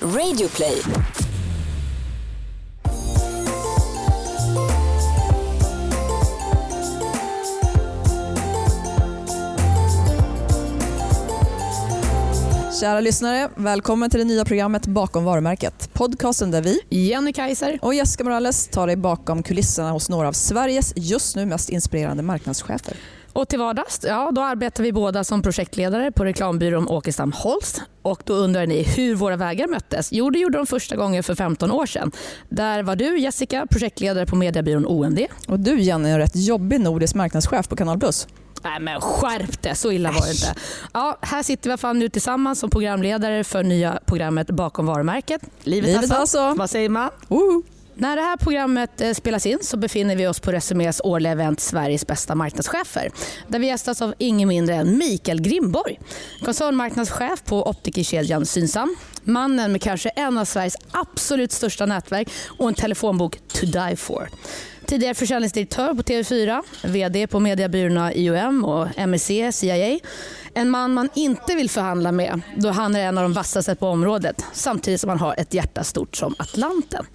Radioplay. 0.00 0.82
Kära 12.80 13.00
lyssnare, 13.00 13.50
välkommen 13.56 14.10
till 14.10 14.18
det 14.20 14.24
nya 14.24 14.44
programmet 14.44 14.86
Bakom 14.86 15.24
varumärket. 15.24 15.90
Podcasten 15.92 16.50
där 16.50 16.62
vi 16.62 16.80
Jenny 16.88 17.32
Kaiser. 17.32 17.78
och 17.82 17.94
Jessica 17.94 18.24
Morales 18.24 18.68
tar 18.68 18.86
dig 18.86 18.96
bakom 18.96 19.42
kulisserna 19.42 19.90
hos 19.90 20.08
några 20.08 20.28
av 20.28 20.32
Sveriges 20.32 20.92
just 20.96 21.36
nu 21.36 21.46
mest 21.46 21.68
inspirerande 21.70 22.22
marknadschefer. 22.22 22.96
Och 23.36 23.48
till 23.48 23.58
vardags 23.58 24.00
ja, 24.02 24.30
då 24.32 24.42
arbetar 24.42 24.82
vi 24.82 24.92
båda 24.92 25.24
som 25.24 25.42
projektledare 25.42 26.12
på 26.12 26.24
reklambyrån 26.24 26.88
Åkestam 26.88 27.32
Holst. 27.32 27.82
Och 28.02 28.22
då 28.24 28.34
undrar 28.34 28.66
ni 28.66 28.82
hur 28.82 29.14
våra 29.14 29.36
vägar 29.36 29.66
möttes? 29.66 30.12
Jo, 30.12 30.30
det 30.30 30.38
gjorde 30.38 30.58
de 30.58 30.66
första 30.66 30.96
gången 30.96 31.22
för 31.22 31.34
15 31.34 31.70
år 31.70 31.86
sedan. 31.86 32.12
Där 32.48 32.82
var 32.82 32.96
du 32.96 33.18
Jessica 33.18 33.66
projektledare 33.70 34.26
på 34.26 34.36
mediebyrån 34.36 34.86
OMD. 34.86 35.20
Och 35.48 35.60
du 35.60 35.80
Jenny 35.80 36.10
är 36.10 36.18
rätt 36.18 36.36
jobbig 36.36 36.80
nordisk 36.80 37.14
marknadschef 37.14 37.68
på 37.68 37.76
Kanal 37.76 37.98
Plus. 37.98 38.28
Nej 38.64 38.80
men 38.80 39.00
skärp 39.00 39.62
det, 39.62 39.74
så 39.74 39.92
illa 39.92 40.12
var 40.12 40.26
det 40.26 40.32
inte. 40.32 40.54
Ja, 40.92 41.18
här 41.22 41.42
sitter 41.42 41.70
vi 41.70 41.76
fan 41.76 41.98
nu 41.98 42.08
tillsammans 42.08 42.58
som 42.58 42.70
programledare 42.70 43.44
för 43.44 43.62
nya 43.62 43.98
programmet 44.06 44.46
Bakom 44.46 44.86
varumärket. 44.86 45.42
Livet, 45.62 45.88
Livet 45.90 46.10
alltså. 46.10 46.38
alltså. 46.40 46.58
Vad 46.58 46.70
säger 46.70 46.88
man? 46.88 47.10
Woho! 47.28 47.62
När 47.98 48.16
det 48.16 48.22
här 48.22 48.36
programmet 48.36 49.00
eh, 49.00 49.12
spelas 49.12 49.46
in 49.46 49.58
så 49.62 49.76
befinner 49.76 50.16
vi 50.16 50.26
oss 50.26 50.40
på 50.40 50.52
Resumés 50.52 51.00
årliga 51.04 51.32
event 51.32 51.60
Sveriges 51.60 52.06
bästa 52.06 52.34
marknadschefer. 52.34 53.10
Där 53.48 53.58
vi 53.58 53.66
gästas 53.66 54.02
av 54.02 54.14
ingen 54.18 54.48
mindre 54.48 54.74
än 54.74 54.98
Mikael 54.98 55.40
Grimborg. 55.40 56.00
Koncernmarknadschef 56.44 57.44
på 57.44 57.68
optikerkedjan 57.68 58.46
Synsam. 58.46 58.96
Mannen 59.22 59.72
med 59.72 59.82
kanske 59.82 60.08
en 60.08 60.38
av 60.38 60.44
Sveriges 60.44 60.76
absolut 60.90 61.52
största 61.52 61.86
nätverk 61.86 62.28
och 62.58 62.68
en 62.68 62.74
telefonbok 62.74 63.38
to 63.48 63.66
die 63.66 63.96
for. 63.96 64.28
Tidigare 64.86 65.14
försäljningsdirektör 65.14 65.94
på 65.94 66.02
TV4, 66.02 66.62
VD 66.84 67.26
på 67.26 67.40
mediebyråerna 67.40 68.14
IOM 68.14 68.64
och 68.64 68.88
MSC, 68.96 69.30
CIA. 69.52 69.98
En 70.54 70.70
man 70.70 70.94
man 70.94 71.08
inte 71.14 71.54
vill 71.54 71.70
förhandla 71.70 72.12
med 72.12 72.40
då 72.56 72.70
han 72.70 72.96
är 72.96 73.00
en 73.00 73.18
av 73.18 73.22
de 73.22 73.32
vassaste 73.32 73.74
på 73.74 73.88
området 73.88 74.44
samtidigt 74.52 75.00
som 75.00 75.10
han 75.10 75.18
har 75.18 75.34
ett 75.38 75.54
hjärta 75.54 75.84
stort 75.84 76.16
som 76.16 76.34
Atlanten. 76.38 77.06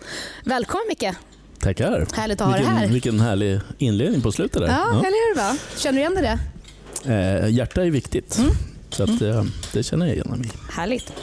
Välkommen 0.43 0.85
Micke! 0.89 1.15
Tackar. 1.59 2.07
Härligt 2.15 2.41
att 2.41 2.47
ha 2.47 2.53
dig 2.53 2.61
vilken, 2.61 2.77
här. 2.77 2.87
Vilken 2.87 3.19
härlig 3.19 3.59
inledning 3.77 4.21
på 4.21 4.31
slutet 4.31 4.61
där. 4.61 4.67
Ja, 4.67 4.89
eller 4.89 5.29
hur? 5.29 5.35
Va? 5.35 5.57
Känner 5.77 5.93
du 5.93 5.99
igen 5.99 6.15
dig 6.15 6.23
i 6.23 6.27
det? 6.27 7.43
Eh, 7.43 7.49
hjärta 7.49 7.83
är 7.83 7.89
viktigt. 7.89 8.37
Mm. 8.37 8.51
Så 8.89 9.03
att, 9.03 9.21
eh, 9.21 9.43
det 9.73 9.83
känner 9.83 10.05
jag 10.05 10.15
igen 10.15 10.27
mig. 10.29 10.51
Härligt. 10.71 11.13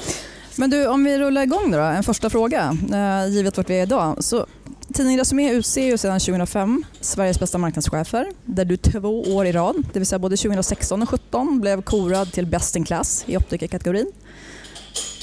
Men 0.56 0.70
du, 0.70 0.86
om 0.86 1.04
vi 1.04 1.18
rullar 1.18 1.42
igång 1.42 1.70
då, 1.70 1.78
en 1.78 2.02
första 2.02 2.30
fråga, 2.30 2.76
eh, 2.92 3.32
givet 3.32 3.56
vart 3.56 3.70
vi 3.70 3.78
är 3.78 3.82
idag. 3.82 4.24
Så, 4.24 4.46
tidningen 4.94 5.18
Resumé 5.18 5.52
utser 5.52 5.82
ju 5.82 5.98
sedan 5.98 6.20
2005 6.20 6.84
Sveriges 7.00 7.40
bästa 7.40 7.58
marknadschefer, 7.58 8.26
där 8.44 8.64
du 8.64 8.76
två 8.76 9.22
år 9.22 9.46
i 9.46 9.52
rad, 9.52 9.84
det 9.92 9.98
vill 9.98 10.06
säga 10.06 10.18
både 10.18 10.36
2016 10.36 11.02
och 11.02 11.08
2017, 11.08 11.60
blev 11.60 11.82
korad 11.82 12.32
till 12.32 12.46
Best 12.46 12.76
in 12.76 12.84
Class 12.84 13.24
i 13.26 13.36
optikerkategorin. 13.36 14.12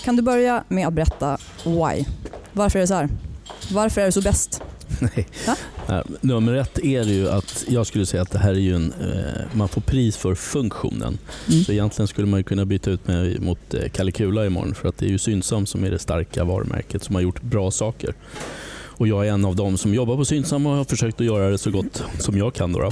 Kan 0.04 0.16
du 0.16 0.22
börja 0.22 0.64
med 0.68 0.88
att 0.88 0.94
berätta 0.94 1.38
why? 1.64 2.06
Varför 2.54 2.80
är 2.80 2.82
det 2.82 2.88
så 2.88 2.94
här? 2.94 3.10
Varför 3.72 4.02
är 4.02 4.06
du 4.06 4.12
så 4.12 4.22
bäst? 4.22 4.62
Nej. 5.00 5.28
Nummer 6.22 6.54
ett 6.54 6.80
är 6.80 7.04
ju 7.04 7.30
att 7.30 7.66
jag 7.68 7.88
skulle 7.88 8.06
säga 8.06 8.24
att 8.24 8.32
det 8.32 8.40
här 8.40 8.50
är 8.50 8.60
ju 8.60 8.76
en, 8.76 8.94
eh, 8.94 9.42
man 9.58 9.68
får 9.68 9.82
pris 9.82 10.18
för 10.18 10.36
funktionen. 10.36 11.18
Mm. 11.48 11.64
Så 11.64 11.72
egentligen 11.72 12.08
skulle 12.08 12.28
man 12.28 12.44
kunna 12.44 12.66
byta 12.66 12.92
ut 12.92 13.08
mig 13.08 13.40
mot 13.40 13.74
eh, 13.74 13.90
Kalle 13.90 14.12
Kula 14.12 14.46
imorgon 14.46 14.76
för 14.76 14.90
att 14.90 14.98
det 14.98 15.06
är 15.06 15.10
ju 15.10 15.18
Synsam 15.18 15.66
som 15.66 15.84
är 15.84 15.92
det 15.92 16.00
starka 16.00 16.44
varumärket 16.44 17.04
som 17.04 17.16
har 17.16 17.22
gjort 17.22 17.42
bra 17.42 17.72
saker. 17.72 18.14
Och 18.98 19.08
jag 19.08 19.28
är 19.28 19.32
en 19.32 19.46
av 19.46 19.56
dem 19.56 19.78
som 19.78 19.94
jobbar 19.94 20.16
på 20.16 20.26
Synsam 20.26 20.66
och 20.66 20.76
har 20.76 20.84
försökt 20.84 21.22
att 21.22 21.26
göra 21.26 21.50
det 21.50 21.58
så 21.58 21.72
gott 21.72 22.04
som 22.20 22.38
jag 22.38 22.54
kan. 22.54 22.74
Då 22.74 22.80
då. 22.80 22.92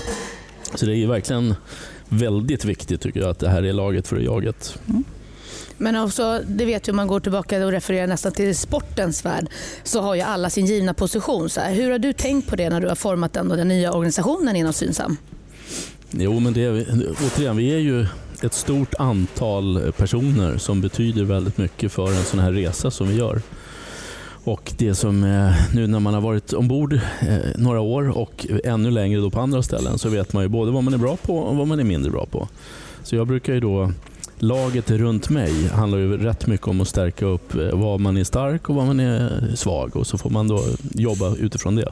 Så 0.75 0.85
det 0.85 0.97
är 0.97 1.07
verkligen 1.07 1.55
väldigt 2.09 2.65
viktigt 2.65 3.01
tycker 3.01 3.19
jag 3.19 3.29
att 3.29 3.39
det 3.39 3.49
här 3.49 3.63
är 3.63 3.73
laget 3.73 4.07
för 4.07 4.19
jaget. 4.19 4.79
Men 5.77 5.95
också, 5.95 6.41
det 6.47 6.65
vet 6.65 6.87
ju 6.87 6.91
om 6.91 6.95
man 6.95 7.07
går 7.07 7.19
tillbaka 7.19 7.65
och 7.65 7.71
refererar 7.71 8.07
nästan 8.07 8.31
till 8.31 8.55
sportens 8.55 9.25
värld, 9.25 9.47
så 9.83 10.01
har 10.01 10.15
ju 10.15 10.21
alla 10.21 10.49
sin 10.49 10.65
givna 10.65 10.93
position. 10.93 11.49
Så 11.49 11.61
här, 11.61 11.73
hur 11.73 11.91
har 11.91 11.99
du 11.99 12.13
tänkt 12.13 12.49
på 12.49 12.55
det 12.55 12.69
när 12.69 12.81
du 12.81 12.87
har 12.87 12.95
format 12.95 13.33
den, 13.33 13.51
och 13.51 13.57
den 13.57 13.67
nya 13.67 13.93
organisationen 13.93 14.55
inom 14.55 14.73
Synsam? 14.73 15.17
Jo, 16.11 16.39
men 16.39 16.53
det 16.53 16.69
återigen, 16.69 17.57
vi 17.57 17.73
är 17.73 17.79
ju 17.79 18.05
ett 18.43 18.53
stort 18.53 18.93
antal 18.99 19.91
personer 19.97 20.57
som 20.57 20.81
betyder 20.81 21.23
väldigt 21.23 21.57
mycket 21.57 21.91
för 21.91 22.07
en 22.07 22.23
sån 22.23 22.39
här 22.39 22.51
resa 22.51 22.91
som 22.91 23.07
vi 23.07 23.15
gör. 23.15 23.41
Och 24.43 24.73
det 24.77 24.95
som 24.95 25.23
eh, 25.23 25.75
nu 25.75 25.87
när 25.87 25.99
man 25.99 26.13
har 26.13 26.21
varit 26.21 26.53
ombord 26.53 26.93
eh, 26.93 26.99
några 27.55 27.79
år 27.79 28.17
och 28.17 28.47
ännu 28.63 28.91
längre 28.91 29.21
då 29.21 29.29
på 29.29 29.39
andra 29.39 29.63
ställen 29.63 29.97
så 29.97 30.09
vet 30.09 30.33
man 30.33 30.43
ju 30.43 30.49
både 30.49 30.71
vad 30.71 30.83
man 30.83 30.93
är 30.93 30.97
bra 30.97 31.17
på 31.17 31.37
och 31.37 31.55
vad 31.55 31.67
man 31.67 31.79
är 31.79 31.83
mindre 31.83 32.11
bra 32.11 32.25
på. 32.25 32.47
Så 33.03 33.15
jag 33.15 33.27
brukar 33.27 33.53
ju 33.53 33.59
då 33.59 33.91
Laget 34.37 34.91
runt 34.91 35.29
mig 35.29 35.67
handlar 35.67 35.97
ju 35.97 36.17
rätt 36.17 36.47
mycket 36.47 36.67
om 36.67 36.81
att 36.81 36.87
stärka 36.87 37.25
upp 37.25 37.55
eh, 37.55 37.69
vad 37.73 37.99
man 37.99 38.17
är 38.17 38.23
stark 38.23 38.69
och 38.69 38.75
vad 38.75 38.85
man 38.85 38.99
är 38.99 39.51
svag 39.55 39.95
och 39.95 40.07
så 40.07 40.17
får 40.17 40.29
man 40.29 40.47
då 40.47 40.63
jobba 40.93 41.35
utifrån 41.35 41.75
det. 41.75 41.89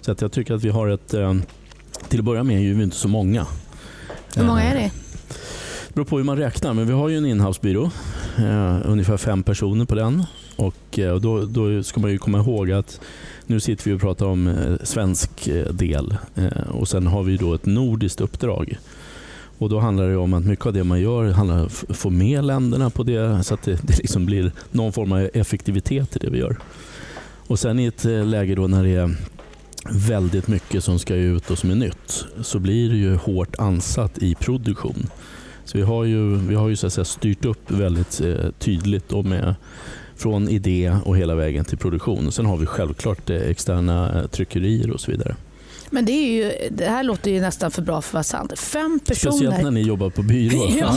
Så 0.00 0.12
att 0.12 0.20
jag 0.20 0.32
tycker 0.32 0.54
att 0.54 0.64
vi 0.64 0.68
har 0.68 0.88
ett, 0.88 1.14
till 2.08 2.18
att 2.18 2.24
börja 2.24 2.42
med 2.42 2.56
är 2.56 2.74
vi 2.74 2.82
inte 2.82 2.96
så 2.96 3.08
många. 3.08 3.46
Hur 4.36 4.44
många 4.44 4.62
är 4.62 4.74
det? 4.74 4.90
det 5.88 5.94
beror 5.94 6.04
på 6.04 6.16
hur 6.16 6.24
man 6.24 6.36
räknar, 6.36 6.74
men 6.74 6.86
vi 6.86 6.92
har 6.92 7.08
ju 7.08 7.16
en 7.16 7.26
inhousebyrå. 7.26 7.90
Eh, 8.38 8.78
ungefär 8.84 9.16
fem 9.16 9.42
personer 9.42 9.84
på 9.84 9.94
den. 9.94 10.24
Och, 10.56 10.98
eh, 10.98 11.10
och 11.10 11.20
då, 11.20 11.44
då 11.44 11.82
ska 11.82 12.00
man 12.00 12.10
ju 12.10 12.18
komma 12.18 12.38
ihåg 12.38 12.72
att 12.72 13.00
nu 13.46 13.60
sitter 13.60 13.84
vi 13.84 13.96
och 13.96 14.00
pratar 14.00 14.26
om 14.26 14.46
eh, 14.46 14.76
svensk 14.82 15.48
eh, 15.48 15.72
del 15.72 16.16
och 16.70 16.88
sen 16.88 17.06
har 17.06 17.22
vi 17.22 17.36
då 17.36 17.54
ett 17.54 17.66
nordiskt 17.66 18.20
uppdrag. 18.20 18.78
Och 19.58 19.68
Då 19.68 19.78
handlar 19.78 20.08
det 20.08 20.16
om 20.16 20.34
att 20.34 20.44
mycket 20.44 20.66
av 20.66 20.72
det 20.72 20.84
man 20.84 21.00
gör 21.00 21.30
handlar 21.30 21.58
om 21.58 21.66
att 21.66 21.96
få 21.96 22.10
med 22.10 22.44
länderna 22.44 22.90
på 22.90 23.02
det 23.02 23.44
så 23.44 23.54
att 23.54 23.62
det, 23.62 23.78
det 23.82 23.98
liksom 23.98 24.26
blir 24.26 24.52
någon 24.70 24.92
form 24.92 25.12
av 25.12 25.30
effektivitet 25.34 26.16
i 26.16 26.18
det 26.18 26.30
vi 26.30 26.38
gör. 26.38 26.56
Och 27.46 27.58
Sen 27.58 27.78
i 27.78 27.86
ett 27.86 28.04
läge 28.04 28.54
då 28.54 28.66
när 28.66 28.82
det 28.82 28.94
är 28.94 29.16
väldigt 29.90 30.48
mycket 30.48 30.84
som 30.84 30.98
ska 30.98 31.14
ut 31.14 31.50
och 31.50 31.58
som 31.58 31.70
är 31.70 31.74
nytt 31.74 32.24
så 32.42 32.58
blir 32.58 32.90
det 32.90 32.96
ju 32.96 33.14
hårt 33.14 33.54
ansatt 33.58 34.18
i 34.18 34.34
produktion. 34.34 35.06
Så 35.64 35.78
vi 35.78 35.84
har 35.84 36.04
ju, 36.04 36.36
vi 36.36 36.54
har 36.54 36.68
ju 36.68 36.76
så 36.76 36.86
att 36.86 36.92
säga 36.92 37.04
styrt 37.04 37.44
upp 37.44 37.70
väldigt 37.70 38.20
tydligt 38.58 39.12
och 39.12 39.24
med, 39.24 39.54
från 40.22 40.48
idé 40.48 40.96
och 41.04 41.16
hela 41.16 41.34
vägen 41.34 41.64
till 41.64 41.78
produktion. 41.78 42.32
Sen 42.32 42.46
har 42.46 42.56
vi 42.56 42.66
självklart 42.66 43.30
eh, 43.30 43.36
externa 43.36 44.20
eh, 44.20 44.26
tryckerier 44.26 44.90
och 44.90 45.00
så 45.00 45.10
vidare. 45.10 45.36
Men 45.92 46.04
det, 46.04 46.12
är 46.12 46.32
ju, 46.32 46.68
det 46.70 46.84
här 46.84 47.02
låter 47.02 47.30
ju 47.30 47.40
nästan 47.40 47.70
för 47.70 47.82
bra 47.82 48.02
för 48.02 48.08
att 48.08 48.14
vara 48.14 48.22
sant. 48.22 48.58
Fem 48.58 49.00
Speciellt 49.04 49.40
personer. 49.40 49.62
när 49.62 49.70
ni 49.70 49.82
jobbar 49.82 50.10
på 50.10 50.22
byrå. 50.22 50.68
Ja. 50.80 50.92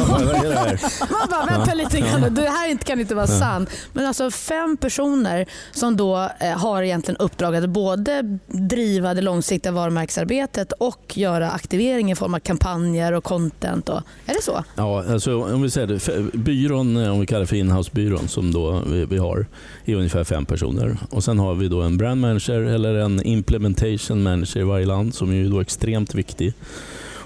Man 1.11 1.29
bara, 1.29 1.57
vänta 1.57 1.73
lite 1.73 1.99
grann, 1.99 2.33
det 2.35 2.41
här 2.41 2.77
kan 2.77 2.99
inte 2.99 3.15
vara 3.15 3.27
sant. 3.27 3.69
Men 3.93 4.05
alltså 4.05 4.31
fem 4.31 4.77
personer 4.77 5.45
som 5.71 5.97
då 5.97 6.29
eh, 6.39 6.49
har 6.57 6.83
egentligen 6.83 7.17
uppdrag 7.17 7.55
att 7.55 7.69
både 7.69 8.39
driva 8.47 9.13
det 9.13 9.21
långsiktiga 9.21 9.71
varumärkesarbetet 9.71 10.71
och 10.71 11.13
göra 11.17 11.51
aktivering 11.51 12.11
i 12.11 12.15
form 12.15 12.33
av 12.33 12.39
kampanjer 12.39 13.11
och 13.11 13.23
content. 13.23 13.89
Och, 13.89 14.01
är 14.25 14.33
det 14.33 14.41
så? 14.43 14.63
Ja, 14.75 15.03
alltså, 15.09 15.43
om 15.43 15.61
vi 15.61 15.69
säger 15.69 15.87
det, 15.87 16.37
byrån, 16.37 16.97
eh, 16.97 17.11
om 17.11 17.19
vi 17.19 17.25
kallar 17.25 17.45
för 17.45 17.55
inhousebyrån 17.55 18.27
som 18.27 18.51
då 18.53 18.81
vi, 18.91 19.05
vi 19.05 19.17
har, 19.17 19.45
är 19.85 19.95
ungefär 19.95 20.23
fem 20.23 20.45
personer. 20.45 20.97
Och 21.09 21.23
Sen 21.23 21.39
har 21.39 21.55
vi 21.55 21.67
då 21.67 21.81
en 21.81 21.97
brand 21.97 22.21
manager 22.21 22.61
eller 22.61 22.95
en 22.95 23.23
implementation 23.23 24.23
manager 24.23 24.59
i 24.59 24.63
varje 24.63 24.84
Thailand 24.85 25.13
som 25.13 25.29
är 25.29 25.35
ju 25.35 25.49
då 25.49 25.59
extremt 25.61 26.15
viktig. 26.15 26.53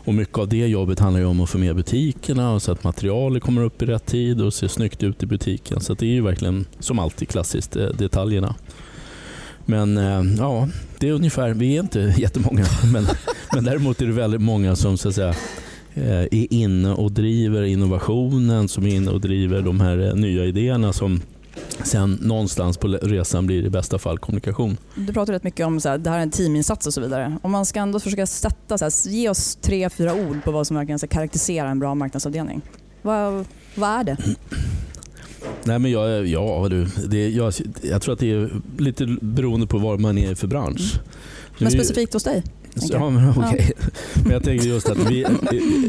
Och 0.05 0.13
Mycket 0.13 0.37
av 0.37 0.47
det 0.47 0.67
jobbet 0.67 0.99
handlar 0.99 1.19
ju 1.19 1.25
om 1.25 1.41
att 1.41 1.49
få 1.49 1.57
med 1.57 1.75
butikerna 1.75 2.53
och 2.53 2.61
så 2.61 2.71
att 2.71 2.83
materialet 2.83 3.43
kommer 3.43 3.63
upp 3.63 3.81
i 3.81 3.85
rätt 3.85 4.05
tid 4.05 4.41
och 4.41 4.53
ser 4.53 4.67
snyggt 4.67 5.03
ut 5.03 5.23
i 5.23 5.25
butiken. 5.25 5.79
Så 5.79 5.93
att 5.93 5.99
det 5.99 6.05
är 6.05 6.13
ju 6.13 6.21
verkligen 6.21 6.65
som 6.79 6.99
alltid 6.99 7.29
klassiskt 7.29 7.75
eh, 7.75 7.87
detaljerna. 7.87 8.56
Men 9.65 9.97
eh, 9.97 10.23
ja, 10.38 10.67
det 11.00 11.09
är 11.09 11.11
ungefär, 11.11 11.53
vi 11.53 11.75
är 11.75 11.79
inte 11.79 12.00
jättemånga, 12.17 12.65
men, 12.94 13.07
men 13.53 13.63
däremot 13.63 14.01
är 14.01 14.05
det 14.05 14.13
väldigt 14.13 14.41
många 14.41 14.75
som 14.75 14.97
så 14.97 15.09
att 15.09 15.15
säga, 15.15 15.35
eh, 15.94 16.21
är 16.21 16.53
inne 16.53 16.94
och 16.94 17.12
driver 17.12 17.63
innovationen, 17.63 18.67
som 18.67 18.85
är 18.85 18.95
inne 18.95 19.12
och 19.12 19.21
driver 19.21 19.62
de 19.62 19.79
här 19.79 20.13
nya 20.15 20.45
idéerna 20.45 20.94
som 20.94 21.21
sen 21.83 22.17
någonstans 22.21 22.77
på 22.77 22.87
resan 22.87 23.45
blir 23.45 23.65
i 23.65 23.69
bästa 23.69 23.97
fall 23.97 24.19
kommunikation. 24.19 24.77
Du 24.95 25.13
pratar 25.13 25.33
rätt 25.33 25.43
mycket 25.43 25.65
om 25.65 25.77
att 25.77 26.03
det 26.03 26.09
här 26.09 26.17
är 26.17 26.23
en 26.23 26.31
teaminsats 26.31 26.87
och 26.87 26.93
så 26.93 27.01
vidare. 27.01 27.37
Om 27.41 27.51
man 27.51 27.65
ska 27.65 27.79
ändå 27.79 27.99
försöka 27.99 28.27
sätta, 28.27 28.77
så 28.77 28.85
här, 28.85 29.09
ge 29.09 29.29
oss 29.29 29.57
tre, 29.61 29.89
fyra 29.89 30.13
ord 30.13 30.43
på 30.43 30.51
vad 30.51 30.67
som 30.67 30.75
verkligen 30.75 30.99
ska 30.99 31.07
karaktärisera 31.07 31.69
en 31.69 31.79
bra 31.79 31.95
marknadsavdelning. 31.95 32.61
Vad, 33.01 33.45
vad 33.75 33.89
är 33.89 34.03
det? 34.03 34.17
Nej, 35.63 35.79
men 35.79 35.91
jag, 35.91 36.27
ja, 36.27 36.67
du, 36.69 36.87
det, 37.07 37.29
jag, 37.29 37.53
jag 37.81 38.01
tror 38.01 38.13
att 38.13 38.19
det 38.19 38.31
är 38.31 38.61
lite 38.77 39.05
beroende 39.21 39.67
på 39.67 39.77
vad 39.77 39.99
man 39.99 40.17
är 40.17 40.35
för 40.35 40.47
bransch. 40.47 40.93
Nu 41.57 41.65
Men 41.65 41.71
specifikt 41.71 42.13
hos 42.13 42.23
dig? 42.23 42.43
Jag. 42.89 43.01
Ja, 43.01 43.09
men, 43.09 43.29
okej. 43.29 43.71
men 44.23 44.31
jag 44.31 44.43
tänker 44.43 44.67
just 44.67 44.89
att 44.89 45.11
vi, 45.11 45.25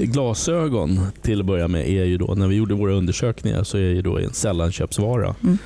glasögon 0.02 1.00
till 1.22 1.40
att 1.40 1.46
börja 1.46 1.68
med 1.68 1.90
är 1.90 2.04
ju 2.04 2.18
då, 2.18 2.34
när 2.34 2.48
vi 2.48 2.54
gjorde 2.54 2.74
våra 2.74 2.92
undersökningar 2.92 3.64
så 3.64 3.76
är 3.76 3.80
ju 3.80 4.02
då 4.02 4.18
en 4.18 4.32
sällanköpsvara. 4.32 5.34
Mm. 5.42 5.58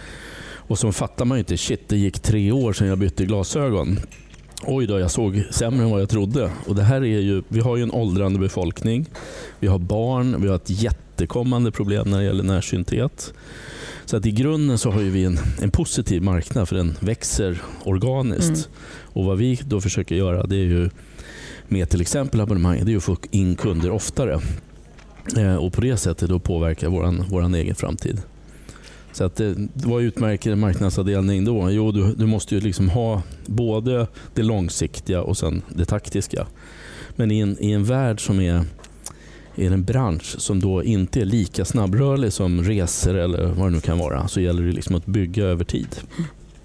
Och 0.67 0.79
så 0.79 0.93
fattar 0.93 1.25
man 1.25 1.39
ju 1.39 1.41
inte, 1.41 1.57
shit 1.57 1.89
det 1.89 1.97
gick 1.97 2.21
tre 2.21 2.53
år 2.53 2.73
sedan 2.73 2.89
jag 2.89 2.99
bytte 2.99 3.25
glasögon. 3.25 3.99
Oj 4.67 4.87
då, 4.87 4.99
jag 4.99 5.11
såg 5.11 5.43
sämre 5.51 5.85
än 5.85 5.91
vad 5.91 6.01
jag 6.01 6.09
trodde. 6.09 6.51
Och 6.67 6.75
det 6.75 6.83
här 6.83 7.01
är 7.01 7.21
ju, 7.21 7.43
vi 7.49 7.61
har 7.61 7.77
ju 7.77 7.83
en 7.83 7.91
åldrande 7.91 8.39
befolkning. 8.39 9.07
Vi 9.61 9.67
har 9.67 9.79
barn, 9.79 10.43
vi 10.43 10.49
har 10.49 10.57
ett 10.57 10.71
jättekommande 10.71 11.71
problem 11.73 12.11
när 12.11 12.19
det 12.19 12.25
gäller 12.25 12.45
närsynthet. 12.45 13.33
Så 14.05 14.17
att 14.17 14.27
i 14.27 14.31
grunden 14.31 14.79
så 14.79 14.91
har 14.91 15.01
vi 15.01 15.25
en, 15.25 15.39
en 15.63 15.71
positiv 15.71 16.23
marknad 16.23 16.69
för 16.69 16.77
den 16.77 16.95
växer 17.01 17.63
organiskt. 17.85 18.69
Mm. 18.69 18.69
Och 19.03 19.25
Vad 19.25 19.39
vi 19.39 19.61
då 19.65 19.81
försöker 19.81 20.15
göra 20.15 20.47
det 20.47 20.57
är 20.57 20.65
ju 20.65 20.91
med 21.69 21.91
till 21.91 22.01
exempel 22.01 22.41
abonnemang, 22.41 22.85
det 22.85 22.93
är 22.93 22.97
att 22.97 23.03
få 23.03 23.17
in 23.31 23.57
kunder 23.57 23.91
oftare. 23.91 24.41
Eh, 25.37 25.57
och 25.57 25.73
på 25.73 25.81
det 25.81 25.97
sättet 25.97 26.29
då 26.29 26.39
påverka 26.39 26.89
vår 26.89 27.31
våran 27.31 27.55
egen 27.55 27.75
framtid. 27.75 28.23
Så 29.13 29.25
att 29.25 29.41
eh, 29.41 29.49
det, 29.49 29.87
vad 29.87 30.03
utmärker 30.03 30.53
en 30.53 30.61
marknadsavdelning 30.61 31.45
då? 31.45 31.71
Jo, 31.71 31.93
du, 31.93 32.15
du 32.15 32.27
måste 32.27 32.55
ju 32.55 32.61
liksom 32.61 32.89
ha 32.89 33.23
både 33.47 34.07
det 34.35 34.43
långsiktiga 34.43 35.23
och 35.23 35.37
sen 35.37 35.63
det 35.69 35.85
taktiska. 35.85 36.47
Men 37.17 37.31
i 37.31 37.39
en, 37.39 37.57
i 37.61 37.73
en 37.73 37.85
värld 37.85 38.27
som 38.27 38.41
är 38.41 38.65
i 39.57 39.67
en 39.67 39.85
bransch 39.85 40.35
som 40.39 40.61
då 40.61 40.83
inte 40.83 41.21
är 41.21 41.25
lika 41.25 41.65
snabbrörlig 41.65 42.33
som 42.33 42.63
resor 42.63 43.15
eller 43.15 43.47
vad 43.47 43.67
det 43.67 43.71
nu 43.71 43.81
kan 43.81 43.99
vara 43.99 44.29
så 44.29 44.41
gäller 44.41 44.63
det 44.63 44.73
liksom 44.73 44.95
att 44.95 45.07
bygga 45.07 45.45
över 45.45 45.65
tid. 45.65 45.97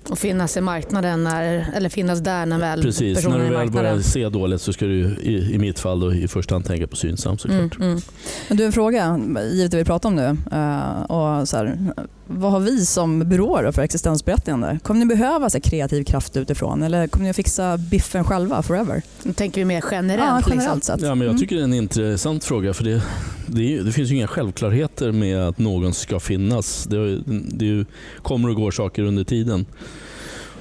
Och 0.09 0.19
finnas 0.19 0.57
i 0.57 0.61
marknaden 0.61 1.23
när, 1.23 1.71
eller 1.75 1.89
finnas 1.89 2.19
där 2.19 2.45
när 2.45 2.59
väl 2.59 2.81
Precis, 2.81 3.17
personen 3.17 3.39
när 3.39 3.49
du 3.49 3.55
väl 3.55 3.71
börjar 3.71 3.99
se 3.99 4.29
dåligt 4.29 4.61
så 4.61 4.73
ska 4.73 4.85
du 4.85 4.99
i, 5.21 5.53
i 5.53 5.57
mitt 5.57 5.79
fall 5.79 5.99
då, 5.99 6.13
i 6.13 6.27
första 6.27 6.55
hand 6.55 6.65
tänka 6.65 6.87
på 6.87 6.95
Synsam 6.95 7.37
såklart. 7.37 7.75
Mm, 7.75 7.89
mm. 7.89 8.01
Men 8.47 8.57
du, 8.57 8.65
en 8.65 8.71
fråga, 8.71 9.19
givet 9.51 9.71
det 9.71 9.77
vi 9.77 9.85
pratar 9.85 10.09
om 10.09 10.15
nu. 10.15 10.37
Uh, 10.53 11.01
och 11.01 11.49
så 11.49 11.57
här, 11.57 11.77
vad 12.27 12.51
har 12.51 12.59
vi 12.59 12.85
som 12.85 13.29
byråer 13.29 13.71
för 13.71 13.81
existensberättigande? 13.81 14.79
Kommer 14.83 14.99
ni 14.99 15.05
behöva 15.05 15.49
så 15.49 15.57
här, 15.57 15.61
kreativ 15.61 16.03
kraft 16.03 16.37
utifrån 16.37 16.83
eller 16.83 17.07
kommer 17.07 17.23
ni 17.23 17.29
att 17.29 17.35
fixa 17.35 17.77
biffen 17.77 18.23
själva 18.23 18.61
forever? 18.61 19.01
Nu 19.23 19.33
tänker 19.33 19.61
vi 19.61 19.65
mer 19.65 19.83
generellt. 19.91 20.47
Ja, 20.47 20.53
generellt 20.55 20.83
sett. 20.83 21.01
Ja, 21.01 21.15
men 21.15 21.21
jag 21.21 21.29
mm. 21.29 21.39
tycker 21.39 21.55
det 21.55 21.61
är 21.61 21.63
en 21.63 21.73
intressant 21.73 22.43
fråga 22.43 22.73
för 22.73 22.83
det, 22.83 23.01
det, 23.51 23.75
är, 23.75 23.83
det 23.83 23.91
finns 23.91 24.11
ju 24.11 24.15
inga 24.15 24.27
självklarheter 24.27 25.11
med 25.11 25.47
att 25.47 25.57
någon 25.57 25.93
ska 25.93 26.19
finnas. 26.19 26.83
Det, 26.83 27.21
det 27.51 27.85
kommer 28.21 28.49
och 28.49 28.55
går 28.55 28.71
saker 28.71 29.03
under 29.03 29.23
tiden. 29.23 29.65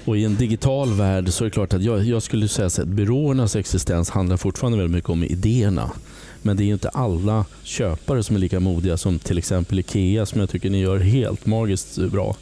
Och 0.05 0.17
I 0.17 0.25
en 0.25 0.37
digital 0.37 0.93
värld 0.93 1.29
så 1.29 1.44
är 1.44 1.49
det 1.49 1.50
klart 1.50 1.75
att 1.75 1.82
jag, 1.82 2.05
jag 2.05 2.23
skulle 2.23 2.49
säga 2.49 2.67
att 2.67 2.85
byråernas 2.85 3.56
existens 3.56 4.11
handlar 4.11 4.37
fortfarande 4.37 4.79
väldigt 4.79 4.94
mycket 4.94 5.11
om 5.11 5.25
idéerna. 5.25 5.90
Men 6.43 6.56
det 6.56 6.64
är 6.64 6.67
inte 6.67 6.88
alla 6.88 7.44
köpare 7.62 8.23
som 8.23 8.37
är 8.37 8.40
lika 8.40 8.61
modiga 8.61 8.96
som 8.96 9.19
till 9.19 9.38
exempel 9.38 9.79
IKEA 9.79 10.26
som 10.26 10.41
jag 10.41 10.50
tycker 10.50 10.70
ni 10.70 10.81
gör 10.81 10.99
helt 10.99 11.46
magiskt 11.46 11.99
bra. 11.99 12.37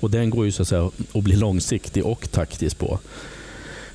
Och 0.00 0.10
Den 0.10 0.30
går 0.30 0.44
ju 0.44 0.52
så 0.52 0.62
att, 0.62 0.68
säga 0.68 0.90
att 1.14 1.24
bli 1.24 1.36
långsiktig 1.36 2.06
och 2.06 2.30
taktisk 2.30 2.78
på. 2.78 2.98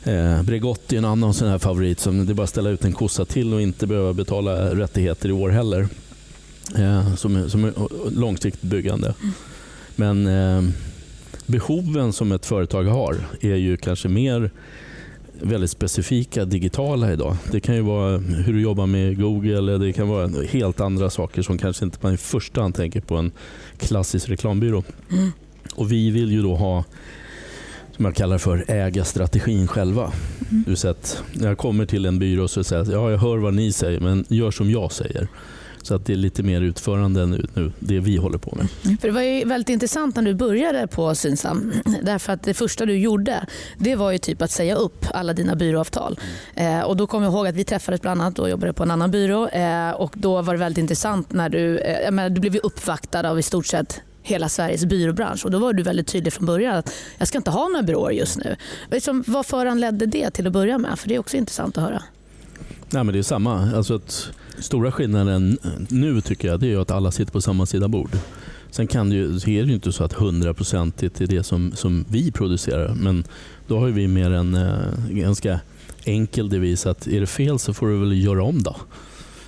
Eh, 0.03 0.44
Bregotti 0.44 0.95
är 0.95 0.98
en 0.98 1.06
annan 1.06 1.33
sån 1.33 1.48
här 1.48 1.57
favorit 1.57 2.00
som 2.00 2.25
det 2.25 2.31
är 2.31 2.33
bara 2.33 2.44
att 2.44 2.50
ställa 2.50 2.69
ut 2.69 2.86
en 2.86 2.94
kossa 2.94 3.25
till 3.25 3.53
och 3.53 3.62
inte 3.62 3.88
behöva 3.88 4.13
betala 4.13 4.75
rättigheter 4.75 5.30
i 5.30 5.31
år 5.31 5.50
heller. 5.50 5.88
Eh, 6.75 7.15
som, 7.15 7.50
som 7.50 7.63
är 7.63 7.74
långsiktigt 8.19 8.62
byggande. 8.62 9.13
Men 9.95 10.27
eh, 10.27 10.63
behoven 11.45 12.13
som 12.13 12.31
ett 12.31 12.45
företag 12.45 12.83
har 12.83 13.18
är 13.42 13.56
ju 13.56 13.77
kanske 13.77 14.07
mer 14.07 14.51
väldigt 15.42 15.71
specifika 15.71 16.45
digitala 16.45 17.13
idag. 17.13 17.38
Det 17.51 17.59
kan 17.59 17.75
ju 17.75 17.81
vara 17.81 18.18
hur 18.18 18.54
du 18.54 18.62
jobbar 18.62 18.86
med 18.86 19.21
Google 19.21 19.57
eller 19.57 19.80
det 19.80 19.94
kan 19.94 20.07
vara 20.07 20.30
helt 20.50 20.80
andra 20.80 21.09
saker 21.09 21.42
som 21.42 21.57
kanske 21.57 21.86
inte 21.86 21.97
man 22.01 22.13
i 22.13 22.18
första 22.18 22.62
hand 22.62 22.75
tänker 22.75 23.01
på 23.01 23.15
en 23.15 23.31
klassisk 23.77 24.30
reklambyrå. 24.30 24.83
Mm. 25.12 25.31
Och 25.75 25.92
Vi 25.92 26.09
vill 26.09 26.31
ju 26.31 26.42
då 26.42 26.56
ha 26.56 26.83
som 28.01 28.06
jag 28.06 28.15
kallar 28.15 28.38
för 28.38 28.65
äga 28.68 29.06
strategin 29.06 29.68
själva. 29.68 30.12
Mm. 30.51 30.63
Du 30.68 30.75
sett, 30.75 31.24
när 31.33 31.48
jag 31.48 31.57
kommer 31.57 31.86
till 31.86 32.06
en 32.06 32.19
byrå 32.19 32.48
så 32.48 32.63
säger 32.63 32.92
jag 32.92 32.94
ja, 32.94 33.12
jag 33.12 33.18
hör 33.18 33.38
vad 33.38 33.53
ni 33.53 33.71
säger 33.71 34.00
men 34.00 34.25
gör 34.30 34.51
som 34.51 34.71
jag 34.71 34.92
säger. 34.92 35.27
Så 35.81 35.95
att 35.95 36.06
det 36.06 36.13
är 36.13 36.18
lite 36.18 36.44
mer 36.44 36.62
utförande 36.62 37.25
nu, 37.25 37.48
nu 37.53 37.71
det 37.80 38.00
vi 38.00 38.18
håller 38.18 38.38
på 38.38 38.56
med. 38.56 38.68
Mm. 38.86 38.98
För 38.98 39.07
det 39.07 39.13
var 39.13 39.21
ju 39.21 39.45
väldigt 39.45 39.69
intressant 39.69 40.15
när 40.15 40.24
du 40.24 40.33
började 40.33 40.88
på 40.88 41.15
Synsam. 41.15 41.71
Därför 42.03 42.33
att 42.33 42.44
det 42.44 42.53
första 42.53 42.86
du 42.86 42.98
gjorde 42.98 43.45
det 43.77 43.95
var 43.95 44.12
ju 44.12 44.18
typ 44.18 44.42
att 44.42 44.51
säga 44.51 44.75
upp 44.75 45.06
alla 45.13 45.33
dina 45.33 45.56
byråavtal. 45.56 46.19
Mm. 46.56 46.80
Eh, 46.80 46.86
och 46.86 46.97
då 46.97 47.07
kommer 47.07 47.25
jag 47.27 47.33
ihåg 47.33 47.47
att 47.47 47.56
vi 47.56 47.63
träffades 47.63 48.01
bland 48.01 48.21
annat 48.21 48.39
och 48.39 48.50
jobbade 48.50 48.74
på 48.74 48.83
en 48.83 48.92
annan 48.92 49.12
byrå. 49.12 49.47
Eh, 49.47 49.92
och 49.92 50.13
Då 50.18 50.42
var 50.42 50.54
det 50.54 50.59
väldigt 50.59 50.81
intressant 50.81 51.33
när 51.33 51.50
du, 51.50 51.77
eh, 51.77 52.12
menar, 52.12 52.30
du 52.30 52.42
blev 52.42 52.56
uppvaktad 52.63 53.30
av 53.30 53.39
i 53.39 53.44
stort 53.44 53.65
sett 53.65 54.01
hela 54.23 54.50
Sveriges 54.50 54.85
byråbransch. 54.85 55.45
Och 55.45 55.51
då 55.51 55.59
var 55.59 55.73
du 55.73 55.83
väldigt 55.83 56.07
tydlig 56.07 56.33
från 56.33 56.45
början 56.45 56.75
att 56.75 56.94
jag 57.18 57.27
ska 57.27 57.38
inte 57.38 57.51
ha 57.51 57.68
några 57.68 57.83
byråer 57.83 58.12
just 58.12 58.38
nu. 58.38 58.56
Liksom, 58.91 59.23
vad 59.27 59.45
föranledde 59.45 60.06
det 60.06 60.31
till 60.31 60.47
att 60.47 60.53
börja 60.53 60.77
med? 60.77 61.00
För 61.00 61.09
Det 61.09 61.15
är 61.15 61.19
också 61.19 61.38
intressant 61.38 61.77
att 61.77 61.83
höra. 61.83 62.03
Nej, 62.89 63.03
men 63.03 63.13
det 63.13 63.19
är 63.19 63.23
samma. 63.23 63.75
Alltså 63.75 63.95
att 63.95 64.31
stora 64.59 64.91
skillnaden 64.91 65.57
nu 65.89 66.21
tycker 66.21 66.47
jag 66.47 66.59
det 66.59 66.73
är 66.73 66.77
att 66.77 66.91
alla 66.91 67.12
sitter 67.12 67.31
på 67.31 67.41
samma 67.41 67.65
sida 67.65 67.88
bord. 67.88 68.12
Sen 68.71 68.88
kan 68.88 69.09
det 69.09 69.15
ju, 69.15 69.35
är 69.35 69.63
det 69.63 69.68
ju 69.68 69.73
inte 69.73 69.91
så 69.91 70.03
att 70.03 70.13
100% 70.13 71.21
är 71.23 71.27
det 71.27 71.44
som, 71.44 71.71
som 71.75 72.06
vi 72.09 72.31
producerar. 72.31 72.95
Men 72.95 73.23
då 73.68 73.79
har 73.79 73.88
vi 73.88 74.07
mer 74.07 74.31
en 74.31 74.56
eh, 74.56 74.75
ganska 75.09 75.59
enkel 76.03 76.50
devis 76.50 76.85
att 76.85 77.07
är 77.07 77.19
det 77.19 77.27
fel 77.27 77.59
så 77.59 77.73
får 77.73 77.88
du 77.88 78.00
väl 78.00 78.23
göra 78.23 78.44
om 78.44 78.63
då. 78.63 78.75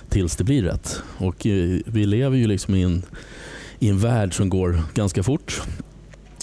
Tills 0.08 0.36
det 0.36 0.44
blir 0.44 0.62
rätt. 0.62 1.02
Och 1.18 1.46
eh, 1.46 1.80
vi 1.86 2.06
lever 2.06 2.36
ju 2.36 2.46
liksom 2.46 2.74
i 2.74 2.82
en, 2.82 3.02
i 3.84 3.88
en 3.88 3.98
värld 3.98 4.34
som 4.34 4.48
går 4.48 4.82
ganska 4.94 5.22
fort 5.22 5.62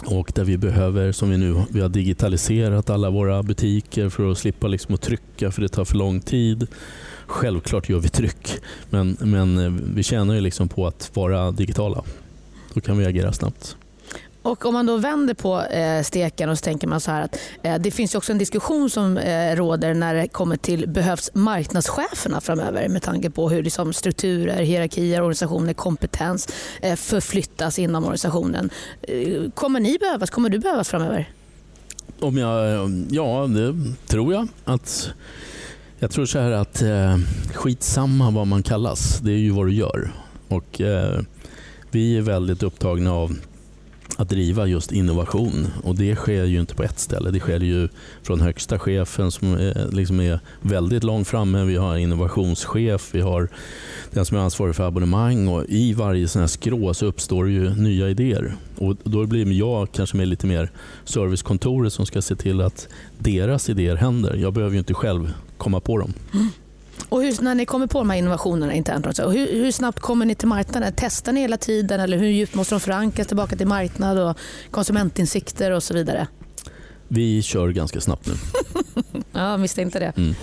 och 0.06 0.32
där 0.36 0.44
vi 0.44 0.58
behöver, 0.58 1.12
som 1.12 1.30
vi 1.30 1.38
nu 1.38 1.64
vi 1.70 1.82
har 1.82 1.90
digitaliserat 1.90 2.90
alla 2.90 3.10
våra 3.10 3.44
butiker 3.44 4.10
för 4.10 4.32
att 4.32 4.38
slippa 4.38 4.68
liksom 4.68 4.96
att 4.96 5.02
trycka 5.02 5.52
för 5.52 5.62
det 5.62 5.70
tar 5.70 5.86
för 5.86 5.98
lång 5.98 6.20
tid. 6.20 6.68
Självklart 7.26 7.90
gör 7.90 8.00
vi 8.00 8.10
tryck, 8.10 8.58
men, 8.90 9.18
men 9.20 9.58
eh, 9.58 9.72
vi 9.96 10.04
tjänar 10.04 10.34
ju 10.34 10.42
liksom 10.42 10.70
på 10.70 10.88
att 10.88 11.12
vara 11.14 11.52
digitala. 11.52 12.04
Då 12.74 12.82
kan 12.82 12.98
vi 12.98 13.06
agera 13.06 13.34
snabbt. 13.34 13.76
Och 14.44 14.66
Om 14.66 14.74
man 14.74 14.86
då 14.86 14.98
vänder 14.98 15.34
på 15.34 15.62
eh, 15.62 16.04
steken 16.04 16.50
och 16.50 16.58
så 16.58 16.64
tänker 16.64 16.88
man 16.88 17.00
så 17.00 17.12
här 17.12 17.22
att 17.22 17.40
eh, 17.64 17.76
det 17.80 17.92
finns 17.92 18.16
också 18.16 18.32
en 18.32 18.38
diskussion 18.38 18.90
som 18.90 19.18
eh, 19.18 19.56
råder 19.56 19.94
när 19.94 20.16
det 20.16 20.28
kommer 20.28 20.58
till 20.58 20.90
behövs 20.90 21.32
marknadscheferna 21.34 22.42
framöver 22.42 22.90
med 22.90 23.02
tanke 23.02 23.30
på 23.30 23.50
hur 23.50 23.64
liksom, 23.64 23.94
strukturer, 23.94 24.64
hierarkier, 24.64 25.22
organisationer, 25.22 25.74
kompetens 25.74 26.48
eh, 26.82 26.96
förflyttas 26.96 27.80
inom 27.80 28.04
organisationen. 28.04 28.70
Eh, 29.02 29.52
kommer 29.54 29.80
ni 29.80 29.98
behövas? 29.98 30.30
Kommer 30.30 30.50
du 30.50 30.60
behövas 30.60 30.90
framöver? 30.90 31.30
Om 32.20 32.38
jag, 32.38 32.74
eh, 32.74 32.90
ja, 33.10 33.48
det 33.48 33.76
tror 34.08 34.34
jag. 34.34 34.48
att 34.66 35.10
jag 36.00 36.12
tror 36.12 36.26
så 36.26 36.40
här 36.40 36.52
att 36.52 36.82
eh, 36.82 37.18
skitsamma 37.54 38.32
vad 38.32 38.48
man 38.48 38.64
kallas, 38.64 39.20
det 39.20 39.32
är 39.32 39.38
ju 39.38 39.52
vad 39.52 39.66
du 39.66 39.74
gör. 39.74 40.12
Och, 40.48 40.82
eh, 40.82 41.20
vi 41.92 42.18
är 42.18 42.22
väldigt 42.22 42.64
upptagna 42.64 43.14
av 43.14 43.38
att 44.22 44.30
driva 44.30 44.68
just 44.68 44.92
innovation. 44.92 45.68
Och 45.84 45.96
Det 45.96 46.16
sker 46.16 46.44
ju 46.44 46.60
inte 46.60 46.76
på 46.76 46.84
ett 46.84 47.00
ställe. 47.00 47.32
Det 47.32 47.40
sker 47.40 47.60
ju 47.60 47.90
från 48.24 48.42
högsta 48.42 48.80
chefen 48.80 49.32
som 49.32 49.54
är, 49.54 49.92
liksom 49.92 50.20
är 50.20 50.40
väldigt 50.62 51.04
långt 51.04 51.28
framme. 51.28 51.64
Vi 51.64 51.76
har 51.76 51.98
innovationschef, 51.98 53.10
vi 53.12 53.22
har 53.22 53.50
den 54.12 54.26
som 54.26 54.38
är 54.38 54.42
ansvarig 54.42 54.76
för 54.76 54.88
abonnemang 54.88 55.48
och 55.48 55.66
i 55.70 55.94
varje 55.94 56.28
sån 56.28 56.40
här 56.40 56.48
skrå 56.48 56.94
så 56.94 57.06
uppstår 57.06 57.50
ju 57.50 57.70
nya 57.70 58.10
idéer. 58.10 58.56
Och 58.78 58.96
Då 59.04 59.26
blir 59.26 59.52
jag 59.52 59.92
kanske 59.92 60.18
med 60.18 60.28
lite 60.28 60.48
mer 60.48 60.72
servicekontoret 61.06 61.94
som 61.94 62.06
ska 62.06 62.22
se 62.22 62.36
till 62.36 62.62
att 62.62 62.88
deras 63.18 63.70
idéer 63.70 63.96
händer. 63.96 64.36
Jag 64.36 64.54
behöver 64.54 64.74
ju 64.74 64.80
inte 64.80 64.94
själv 64.94 65.34
komma 65.58 65.80
på 65.80 65.98
dem. 65.98 66.14
Mm. 66.34 66.48
Och 67.12 67.24
hur, 67.24 67.42
när 67.42 67.56
ni 67.56 67.66
kommer 67.66 67.88
på 67.88 67.98
de 68.00 68.10
här 68.10 68.18
innovationerna 68.18 68.74
internt, 68.74 69.20
hur, 69.20 69.64
hur, 69.64 69.72
snabbt 69.72 70.00
kommer 70.00 70.26
ni 70.26 70.36
till 70.36 70.48
marknaden? 70.48 70.94
Testar 70.96 71.32
ni 71.32 71.42
hela 71.42 71.58
tiden 71.58 72.00
eller 72.00 72.18
hur 72.18 72.28
djupt 72.28 72.56
måste 72.56 72.76
de 72.76 72.80
förankras 72.80 73.28
tillbaka 73.28 73.56
till 73.56 73.68
marknad 73.68 74.20
och 74.20 74.38
konsumentinsikter 74.72 75.72
och 75.72 75.84
så 75.84 75.94
vidare? 75.94 76.28
Vi 77.08 77.42
kör 77.42 77.70
ganska 77.70 78.02
snabbt 78.02 78.28
nu. 78.28 78.34
ja, 79.32 79.58
misstänkte 79.58 80.00
det. 80.00 80.14
Mm. 80.18 80.36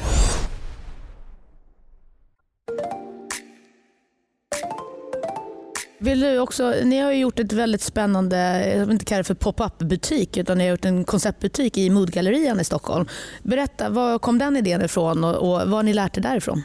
Vill 6.01 6.21
du 6.21 6.39
också, 6.39 6.75
ni 6.85 6.99
har 6.99 7.13
gjort 7.13 7.39
ett 7.39 7.53
väldigt 7.53 7.81
spännande, 7.81 8.69
jag 8.77 8.87
vill 8.87 8.93
inte 8.93 9.05
kalla 9.05 9.19
det 9.19 9.25
för 9.25 9.35
pop-up 9.35 9.79
butik, 9.79 10.37
utan 10.37 10.59
ni 10.59 10.65
har 10.65 10.71
gjort 10.71 10.85
en 10.85 11.05
konceptbutik 11.05 11.79
i 11.79 11.91
Modgallerian 11.91 12.61
i 12.61 12.65
Stockholm. 12.65 13.07
Berätta, 13.43 13.91
var 13.91 14.19
kom 14.19 14.39
den 14.39 14.57
idén 14.57 14.85
ifrån 14.85 15.25
och, 15.25 15.35
och 15.37 15.69
vad 15.69 15.71
har 15.71 15.83
ni 15.83 15.95
lärt 15.95 16.19
er 16.19 16.23
därifrån? 16.23 16.63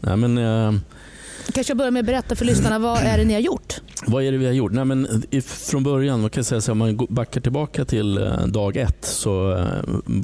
Nej, 0.00 0.16
men, 0.16 0.38
eh... 0.38 0.80
Kanske 1.52 1.70
jag 1.70 1.78
börjar 1.78 1.90
med 1.90 2.00
att 2.00 2.06
berätta 2.06 2.36
för 2.36 2.44
lyssnarna, 2.44 2.78
vad 2.78 2.98
är 2.98 3.18
det 3.18 3.24
ni 3.24 3.34
har 3.34 3.40
gjort? 3.40 3.80
Vad 4.06 4.24
är 4.24 4.32
det 4.32 4.38
vi 4.38 4.46
har 4.46 4.52
gjort? 4.52 4.72
Nej, 4.72 4.84
men 4.84 5.22
från 5.42 5.82
början, 5.82 6.20
man 6.20 6.30
kan 6.30 6.44
säga 6.44 6.60
så 6.60 6.72
om 6.72 6.78
man 6.78 7.06
backar 7.08 7.40
tillbaka 7.40 7.84
till 7.84 8.18
eh, 8.18 8.46
dag 8.46 8.76
ett, 8.76 9.04
så 9.04 9.52
eh, 9.52 9.66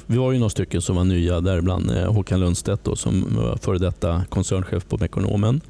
vi 0.07 0.17
var 0.17 0.33
ju 0.33 0.39
några 0.39 0.51
stycken 0.51 0.83
som 0.83 0.97
var 0.97 1.05
nya, 1.05 1.41
däribland 1.41 1.91
eh, 1.91 2.13
Håkan 2.13 2.41
Lundstedt 2.41 2.85
då, 2.85 2.97
som 2.97 3.37
var 3.37 3.57
före 3.57 3.79
detta 3.79 4.25
koncernchef 4.29 4.89
på 4.89 4.99
Mekonomen. 4.99 5.61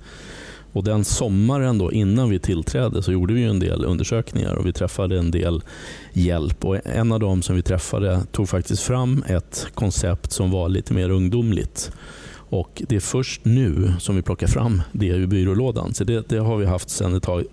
Och 0.73 0.85
den 0.85 1.05
sommaren 1.05 1.79
då, 1.79 1.93
innan 1.93 2.31
vi 2.31 2.39
tillträdde 2.39 3.03
så 3.03 3.13
gjorde 3.13 3.35
vi 3.35 3.43
en 3.43 3.59
del 3.59 3.85
undersökningar 3.85 4.55
och 4.55 4.67
vi 4.67 4.73
träffade 4.73 5.19
en 5.19 5.31
del 5.31 5.63
hjälp. 6.13 6.65
Och 6.65 6.87
en 6.87 7.13
av 7.13 7.21
dem 7.21 7.43
som 7.43 7.57
vi 7.57 7.63
träffade 7.63 8.23
tog 8.33 8.49
faktiskt 8.49 8.83
fram 8.83 9.25
ett 9.29 9.67
koncept 9.75 10.33
som 10.33 10.51
var 10.51 10.69
lite 10.69 10.95
mer 10.95 11.11
ungdomligt. 11.11 11.93
Och 12.53 12.83
Det 12.89 12.97
är 12.97 13.01
först 13.01 13.45
nu 13.45 13.93
som 13.99 14.17
vi 14.17 14.23
plockar 14.23 14.47
fram 14.47 14.83
det 14.93 15.07
ur 15.07 15.27
byrålådan. 15.27 15.95
Så 15.95 16.05
det, 16.05 16.29
det 16.29 16.39
har 16.39 16.57
vi 16.57 16.67
haft 16.67 16.91
sedan 16.91 17.15
ett 17.15 17.23
tag. 17.23 17.45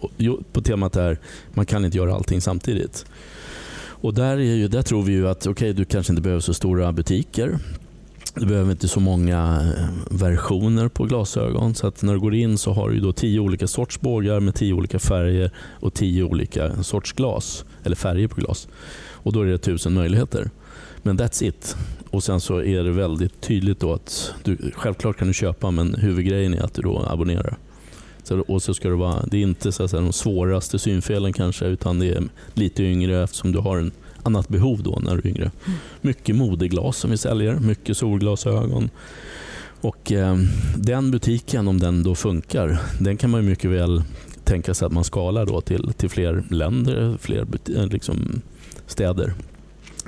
På 0.54 0.62
temat 0.62 0.96
är 0.96 1.20
man 1.54 1.66
kan 1.66 1.86
inte 1.86 1.98
göra 1.98 2.16
allting 2.16 2.42
samtidigt. 2.42 3.06
Och 4.02 4.14
där, 4.14 4.38
är 4.38 4.56
ju, 4.56 4.68
där 4.68 4.82
tror 4.82 5.04
vi 5.04 5.14
ju 5.14 5.28
att 5.28 5.48
okay, 5.48 5.74
du 5.74 5.86
kanske 5.86 6.14
inte 6.14 6.22
behöver 6.22 6.42
så 6.42 6.54
stora 6.54 6.92
butiker. 6.92 7.60
Du 8.40 8.46
behöver 8.46 8.72
inte 8.72 8.88
så 8.88 9.00
många 9.00 9.74
eh, 9.78 10.18
versioner 10.20 10.88
på 10.88 11.04
glasögon. 11.04 11.76
Så 11.76 11.88
att 11.88 12.02
när 12.02 12.14
du 12.14 12.20
går 12.20 12.36
in 12.36 12.58
så 12.58 12.74
har 12.74 12.90
du 12.90 13.00
då 13.00 13.14
tio 13.14 13.40
olika 13.40 13.68
sorts 13.68 14.02
bågar 14.02 14.40
med 14.40 14.56
tio 14.56 14.74
olika 14.74 15.00
färger 15.00 15.52
och 15.80 15.94
tio 15.94 16.24
olika 16.24 16.84
sorts 16.84 17.14
glas, 17.14 17.66
eller 17.84 17.96
färger 17.96 18.28
på 18.28 18.42
glas. 18.42 18.68
Och 19.12 19.34
Då 19.34 19.42
är 19.42 19.46
det 19.46 19.58
tusen 19.58 19.94
möjligheter. 19.94 20.50
Men 21.04 21.20
that's 21.20 21.44
it. 21.44 21.78
Och 22.10 22.24
Sen 22.24 22.40
så 22.40 22.64
är 22.64 22.84
det 22.84 22.92
väldigt 22.92 23.42
tydligt 23.42 23.80
då 23.80 23.94
att 23.94 24.34
du, 24.44 24.72
självklart 24.76 25.18
kan 25.18 25.28
du 25.28 25.34
köpa 25.34 25.72
men 25.72 25.96
huvudgrejen 25.96 26.54
är 26.54 26.64
att 26.64 26.74
du 26.74 26.82
då 26.82 27.06
abonnerar. 27.10 27.58
Så, 28.24 28.40
och 28.40 28.62
så 28.62 28.74
ska 28.74 28.90
det, 28.90 28.96
vara, 28.96 29.26
det 29.26 29.38
är 29.38 29.42
inte 29.42 29.72
så 29.72 29.84
att 29.84 29.92
säga, 29.92 30.02
de 30.02 30.14
svåraste 30.14 30.80
synfelen 30.80 31.34
kanske 31.34 31.66
utan 31.66 32.00
det 32.00 32.10
är 32.10 32.24
lite 32.54 32.84
yngre 32.84 33.24
eftersom 33.24 33.52
du 33.52 33.60
har 33.60 33.78
en 33.78 33.92
annat 34.24 34.50
behov 34.50 34.84
då 34.84 35.00
när 35.04 35.18
du 35.18 35.20
är 35.20 35.28
yngre. 35.28 35.52
Mm. 35.66 35.80
Mycket 36.02 36.36
modeglas 36.36 36.98
som 36.98 37.12
vi 37.12 37.18
säljer, 37.18 37.60
mycket 37.60 37.98
solglasögon. 37.98 38.90
Och 39.82 40.12
eh, 40.12 40.38
Den 40.76 41.12
butiken, 41.12 41.68
om 41.68 41.80
den 41.80 42.04
då 42.04 42.16
funkar, 42.16 42.82
den 43.00 43.18
kan 43.18 43.30
man 43.30 43.46
mycket 43.46 43.72
väl 43.72 44.04
tänka 44.44 44.74
sig 44.74 44.86
att 44.86 44.92
man 44.92 45.04
skalar 45.04 45.46
då 45.46 45.62
till, 45.62 45.94
till 45.98 46.10
fler 46.10 46.44
länder, 46.50 47.18
fler 47.22 47.48
eh, 47.76 47.88
liksom, 47.88 48.42
städer. 48.88 49.34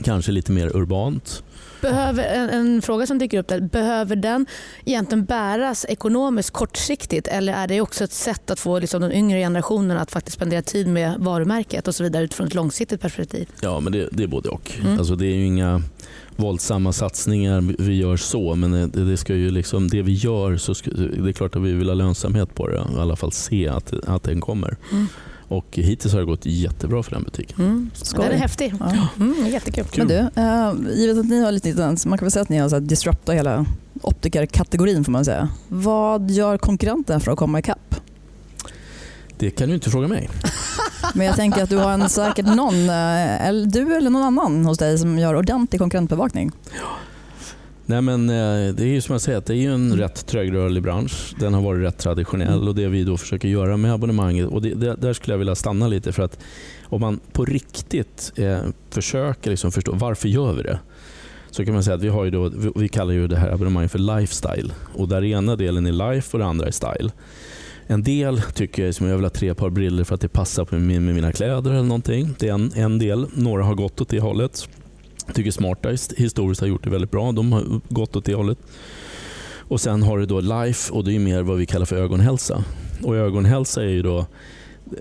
Kanske 0.03 0.31
lite 0.31 0.51
mer 0.51 0.77
urbant. 0.77 1.43
Behöver, 1.81 2.23
en, 2.23 2.49
en, 2.49 2.81
fråga 2.81 3.07
som 3.07 3.17
dyker 3.17 3.39
upp 3.39 3.47
där, 3.47 3.59
behöver 3.59 4.15
den 4.15 4.45
egentligen 4.85 5.25
bäras 5.25 5.85
ekonomiskt 5.89 6.51
kortsiktigt 6.51 7.27
eller 7.27 7.53
är 7.53 7.67
det 7.67 7.81
också 7.81 8.03
ett 8.03 8.11
sätt 8.11 8.51
att 8.51 8.59
få 8.59 8.79
liksom, 8.79 9.01
de 9.01 9.11
yngre 9.11 9.39
generationerna 9.39 10.01
att 10.01 10.11
faktiskt 10.11 10.35
spendera 10.35 10.61
tid 10.61 10.87
med 10.87 11.15
varumärket 11.19 11.87
och 11.87 11.95
så 11.95 12.03
vidare 12.03 12.23
utifrån 12.23 12.47
ett 12.47 12.53
långsiktigt 12.53 13.01
perspektiv? 13.01 13.49
Ja, 13.61 13.79
men 13.79 13.93
det, 13.93 14.09
det 14.11 14.23
är 14.23 14.27
både 14.27 14.49
och. 14.49 14.71
Mm. 14.81 14.97
Alltså, 14.97 15.15
det 15.15 15.25
är 15.25 15.45
inga 15.45 15.81
våldsamma 16.35 16.93
satsningar 16.93 17.75
vi 17.79 17.97
gör 17.97 18.17
så, 18.17 18.55
men 18.55 18.71
det, 18.71 19.05
det, 19.05 19.17
ska 19.17 19.35
ju 19.35 19.51
liksom, 19.51 19.87
det 19.87 20.01
vi 20.01 20.13
gör, 20.13 20.57
så 20.57 20.75
ska, 20.75 20.91
det 20.91 21.29
är 21.29 21.33
klart 21.33 21.55
att 21.55 21.61
vi 21.61 21.73
vill 21.73 21.87
ha 21.87 21.95
lönsamhet 21.95 22.55
på 22.55 22.67
det, 22.67 22.85
i 22.95 22.99
alla 22.99 23.15
fall 23.15 23.31
se 23.31 23.67
att, 23.67 23.93
att 24.07 24.23
den 24.23 24.41
kommer. 24.41 24.77
Mm. 24.91 25.07
Och 25.51 25.65
hittills 25.71 26.13
har 26.13 26.19
det 26.19 26.25
gått 26.25 26.45
jättebra 26.45 27.03
för 27.03 27.11
den 27.11 27.23
butiken. 27.23 27.55
Mm. 27.59 27.91
Den 28.15 28.31
är 28.31 28.37
häftig. 28.37 28.73
Ja. 28.79 29.07
Mm, 29.19 29.47
jättekul. 29.47 29.85
Men 29.97 30.07
du, 30.07 30.15
uh, 30.15 30.97
givet 30.97 31.17
att 31.17 31.25
ni 31.25 31.41
har 31.43 31.51
lite, 31.51 31.95
man 32.05 32.17
kan 32.17 32.25
väl 32.25 32.31
säga 32.31 32.43
att 32.43 32.49
ni 32.49 32.57
har 32.57 32.69
så 32.69 32.75
här 32.75 32.81
disruptat 32.81 33.35
hela 33.35 33.65
optikerkategorin 34.01 35.03
får 35.03 35.11
man 35.11 35.25
säga. 35.25 35.49
Vad 35.67 36.31
gör 36.31 36.57
konkurrenten 36.57 37.21
för 37.21 37.31
att 37.31 37.37
komma 37.37 37.59
ikapp? 37.59 37.95
Det 39.37 39.51
kan 39.51 39.69
du 39.69 39.75
inte 39.75 39.89
fråga 39.89 40.07
mig. 40.07 40.29
Men 41.13 41.27
jag 41.27 41.35
tänker 41.35 41.63
att 41.63 41.69
du 41.69 41.77
har 41.77 41.91
en, 41.91 42.09
säkert 42.09 42.45
någon, 42.45 42.89
eh, 42.89 43.47
eller 43.47 43.65
du 43.65 43.95
eller 43.95 44.09
någon 44.09 44.23
annan 44.23 44.65
hos 44.65 44.77
dig 44.77 44.97
som 44.97 45.19
gör 45.19 45.35
ordentlig 45.35 45.79
konkurrentbevakning. 45.79 46.51
Nej, 47.91 48.01
men 48.01 48.29
eh, 48.29 48.73
det 48.73 48.83
är 48.83 48.87
ju 48.87 49.01
som 49.01 49.13
jag 49.13 49.21
säger, 49.21 49.43
det 49.45 49.53
är 49.53 49.57
ju 49.57 49.73
en 49.73 49.97
rätt 49.97 50.25
trögrörlig 50.25 50.83
bransch. 50.83 51.35
Den 51.39 51.53
har 51.53 51.61
varit 51.61 51.83
rätt 51.83 51.97
traditionell 51.97 52.67
och 52.67 52.75
det 52.75 52.87
vi 52.87 53.03
då 53.03 53.17
försöker 53.17 53.47
göra 53.47 53.77
med 53.77 53.93
abonnemanget, 53.93 54.47
och 54.47 54.61
det, 54.61 54.73
det, 54.73 54.95
där 54.95 55.13
skulle 55.13 55.33
jag 55.33 55.39
vilja 55.39 55.55
stanna 55.55 55.87
lite 55.87 56.11
för 56.11 56.23
att 56.23 56.39
om 56.83 57.01
man 57.01 57.19
på 57.31 57.45
riktigt 57.45 58.31
eh, 58.35 58.59
försöker 58.89 59.49
liksom 59.49 59.71
förstå 59.71 59.91
varför 59.95 60.29
gör 60.29 60.53
vi 60.53 60.63
det? 60.63 60.79
Så 61.49 61.65
kan 61.65 61.73
man 61.73 61.83
säga 61.83 61.95
att 61.95 62.01
vi, 62.01 62.07
har 62.07 62.23
ju 62.23 62.31
då, 62.31 62.51
vi 62.75 62.89
kallar 62.89 63.13
ju 63.13 63.27
det 63.27 63.37
här 63.37 63.49
abonnemanget 63.49 63.91
för 63.91 63.99
lifestyle 63.99 64.71
och 64.93 65.07
där 65.07 65.23
ena 65.23 65.55
delen 65.55 65.85
är 65.85 65.91
life 65.91 66.29
och 66.31 66.39
den 66.39 66.47
andra 66.47 66.67
är 66.67 66.71
style. 66.71 67.11
En 67.87 68.03
del 68.03 68.41
tycker 68.41 68.85
jag 68.85 68.95
som 68.95 69.07
jag 69.07 69.15
vill 69.15 69.25
ha 69.25 69.29
tre 69.29 69.53
par 69.53 69.69
briller 69.69 70.03
för 70.03 70.15
att 70.15 70.21
det 70.21 70.29
passar 70.29 70.77
med 70.77 71.01
mina 71.01 71.31
kläder 71.31 71.71
eller 71.71 71.83
någonting. 71.83 72.35
Det 72.39 72.47
är 72.47 72.53
en, 72.53 72.71
en 72.75 72.99
del. 72.99 73.27
Några 73.33 73.63
har 73.63 73.75
gått 73.75 74.01
åt 74.01 74.09
det 74.09 74.19
hållet. 74.19 74.69
Jag 75.25 75.35
tycker 75.35 75.51
Smarta 75.51 75.89
historiskt 76.17 76.61
har 76.61 76.67
gjort 76.67 76.83
det 76.83 76.89
väldigt 76.89 77.11
bra. 77.11 77.31
De 77.31 77.51
har 77.51 77.81
gått 77.89 78.15
åt 78.15 78.25
det 78.25 78.33
hållet. 78.33 78.57
Och 79.71 79.81
Sen 79.81 80.03
har 80.03 80.17
du 80.17 80.25
då 80.25 80.41
Life 80.41 80.93
och 80.93 81.03
det 81.03 81.15
är 81.15 81.19
mer 81.19 81.41
vad 81.41 81.57
vi 81.57 81.65
kallar 81.65 81.85
för 81.85 81.95
ögonhälsa. 81.95 82.63
Och 83.03 83.15
ögonhälsa 83.15 83.81
är 83.83 83.89
ju 83.89 84.01
då 84.01 84.25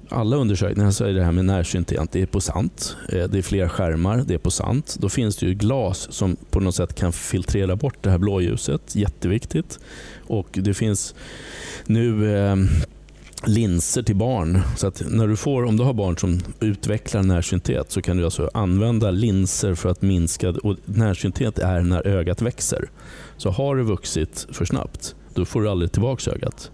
alla 0.08 0.36
undersökningar 0.36 0.90
så 0.90 1.04
är 1.04 1.12
det 1.12 1.24
här 1.24 1.32
med 1.32 1.44
närsynthet 1.44 2.12
det 2.12 2.22
är 2.22 2.26
på 2.26 2.40
sant. 2.40 2.96
Eh, 3.08 3.24
det 3.24 3.38
är 3.38 3.42
fler 3.42 3.68
skärmar, 3.68 4.24
det 4.26 4.34
är 4.34 4.38
på 4.38 4.50
sant. 4.50 4.96
Då 5.00 5.08
finns 5.08 5.36
det 5.36 5.46
ju 5.46 5.54
glas 5.54 6.12
som 6.12 6.36
på 6.50 6.60
något 6.60 6.74
sätt 6.74 6.94
kan 6.94 7.12
filtrera 7.12 7.76
bort 7.76 7.96
det 8.00 8.10
här 8.10 8.18
blåljuset. 8.18 8.96
Jätteviktigt. 8.96 9.78
Och 10.26 10.48
det 10.52 10.74
finns 10.74 11.14
nu 11.86 12.36
eh, 12.36 12.56
linser 13.46 14.02
till 14.02 14.16
barn. 14.16 14.60
Så 14.76 14.86
att 14.86 15.02
när 15.08 15.28
du 15.28 15.36
får, 15.36 15.64
om 15.64 15.76
du 15.76 15.84
har 15.84 15.92
barn 15.92 16.16
som 16.16 16.40
utvecklar 16.60 17.22
närsynthet 17.22 17.90
så 17.90 18.02
kan 18.02 18.16
du 18.16 18.24
alltså 18.24 18.50
använda 18.54 19.10
linser 19.10 19.74
för 19.74 19.88
att 19.88 20.02
minska... 20.02 20.50
Och 20.50 20.76
närsynthet 20.84 21.58
är 21.58 21.80
när 21.80 22.06
ögat 22.06 22.42
växer. 22.42 22.90
Så 23.36 23.50
har 23.50 23.76
det 23.76 23.82
vuxit 23.82 24.46
för 24.52 24.64
snabbt, 24.64 25.14
då 25.34 25.44
får 25.44 25.62
du 25.62 25.68
aldrig 25.68 25.92
tillbaka 25.92 26.30
ögat. 26.30 26.70